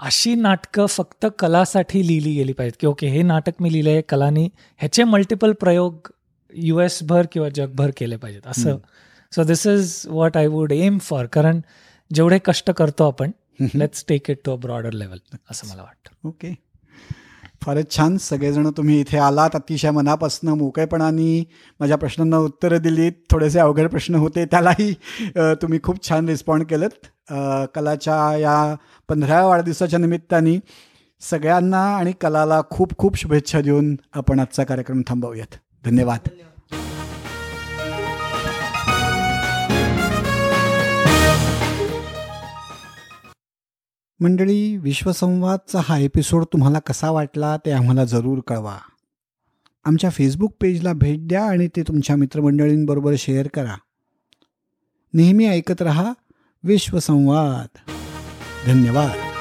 [0.00, 2.76] अशी नाटकं फक्त कलासाठी लिहिली गेली पाहिजेत.
[2.80, 4.44] की ओके हे नाटक मी लिहिलं आहे कलानी
[4.80, 6.10] ह्याचे मल्टिपल प्रयोग
[6.52, 8.46] यू एस भर किंवा जगभर केले पाहिजेत.
[8.46, 8.78] असं.
[9.32, 11.60] So this is what I would aim for कारण
[12.10, 13.30] जेवढे कष्ट करतो आपण
[13.74, 15.18] let's take it to a broader level
[15.50, 16.28] असं मला वाटतं.
[16.28, 16.54] ओके.
[17.64, 18.16] फारच छान.
[18.20, 19.50] सगळेजण तुम्ही इथे आलात.
[19.54, 21.40] अतिशय मनापासून मोकळेपणाने
[21.80, 23.12] माझ्या प्रश्नांना उत्तरं दिलीत.
[23.30, 24.44] थोडेसे अवघड प्रश्न होते.
[24.44, 24.92] त्यालाही
[25.62, 26.88] तुम्ही खूप छान रिस्पॉन्ड केलं
[27.74, 28.74] कलाच्या या
[29.08, 30.60] पंधराव्या वाढदिवसाच्या निमित्ताने
[31.20, 35.54] सगळ्यांना आणि कलाला खूप खूप शुभेच्छा देऊन आपण आजचा कार्यक्रम थांबवूयात.
[35.84, 36.28] धन्यवाद.
[44.20, 48.76] मंडळी विश्वसंवादचा हा एपिसोड तुम्हाला कसा वाटला ते आम्हाला जरूर कळवा.
[49.84, 53.74] आमच्या फेसबुक पेजला भेट द्या आणि ते तुमच्या मित्रमंडळींबरोबर शेअर करा.
[55.14, 56.12] नेहमी ऐकत रहा
[56.64, 57.78] विश्वसंवाद
[58.66, 59.33] धन्यवाद।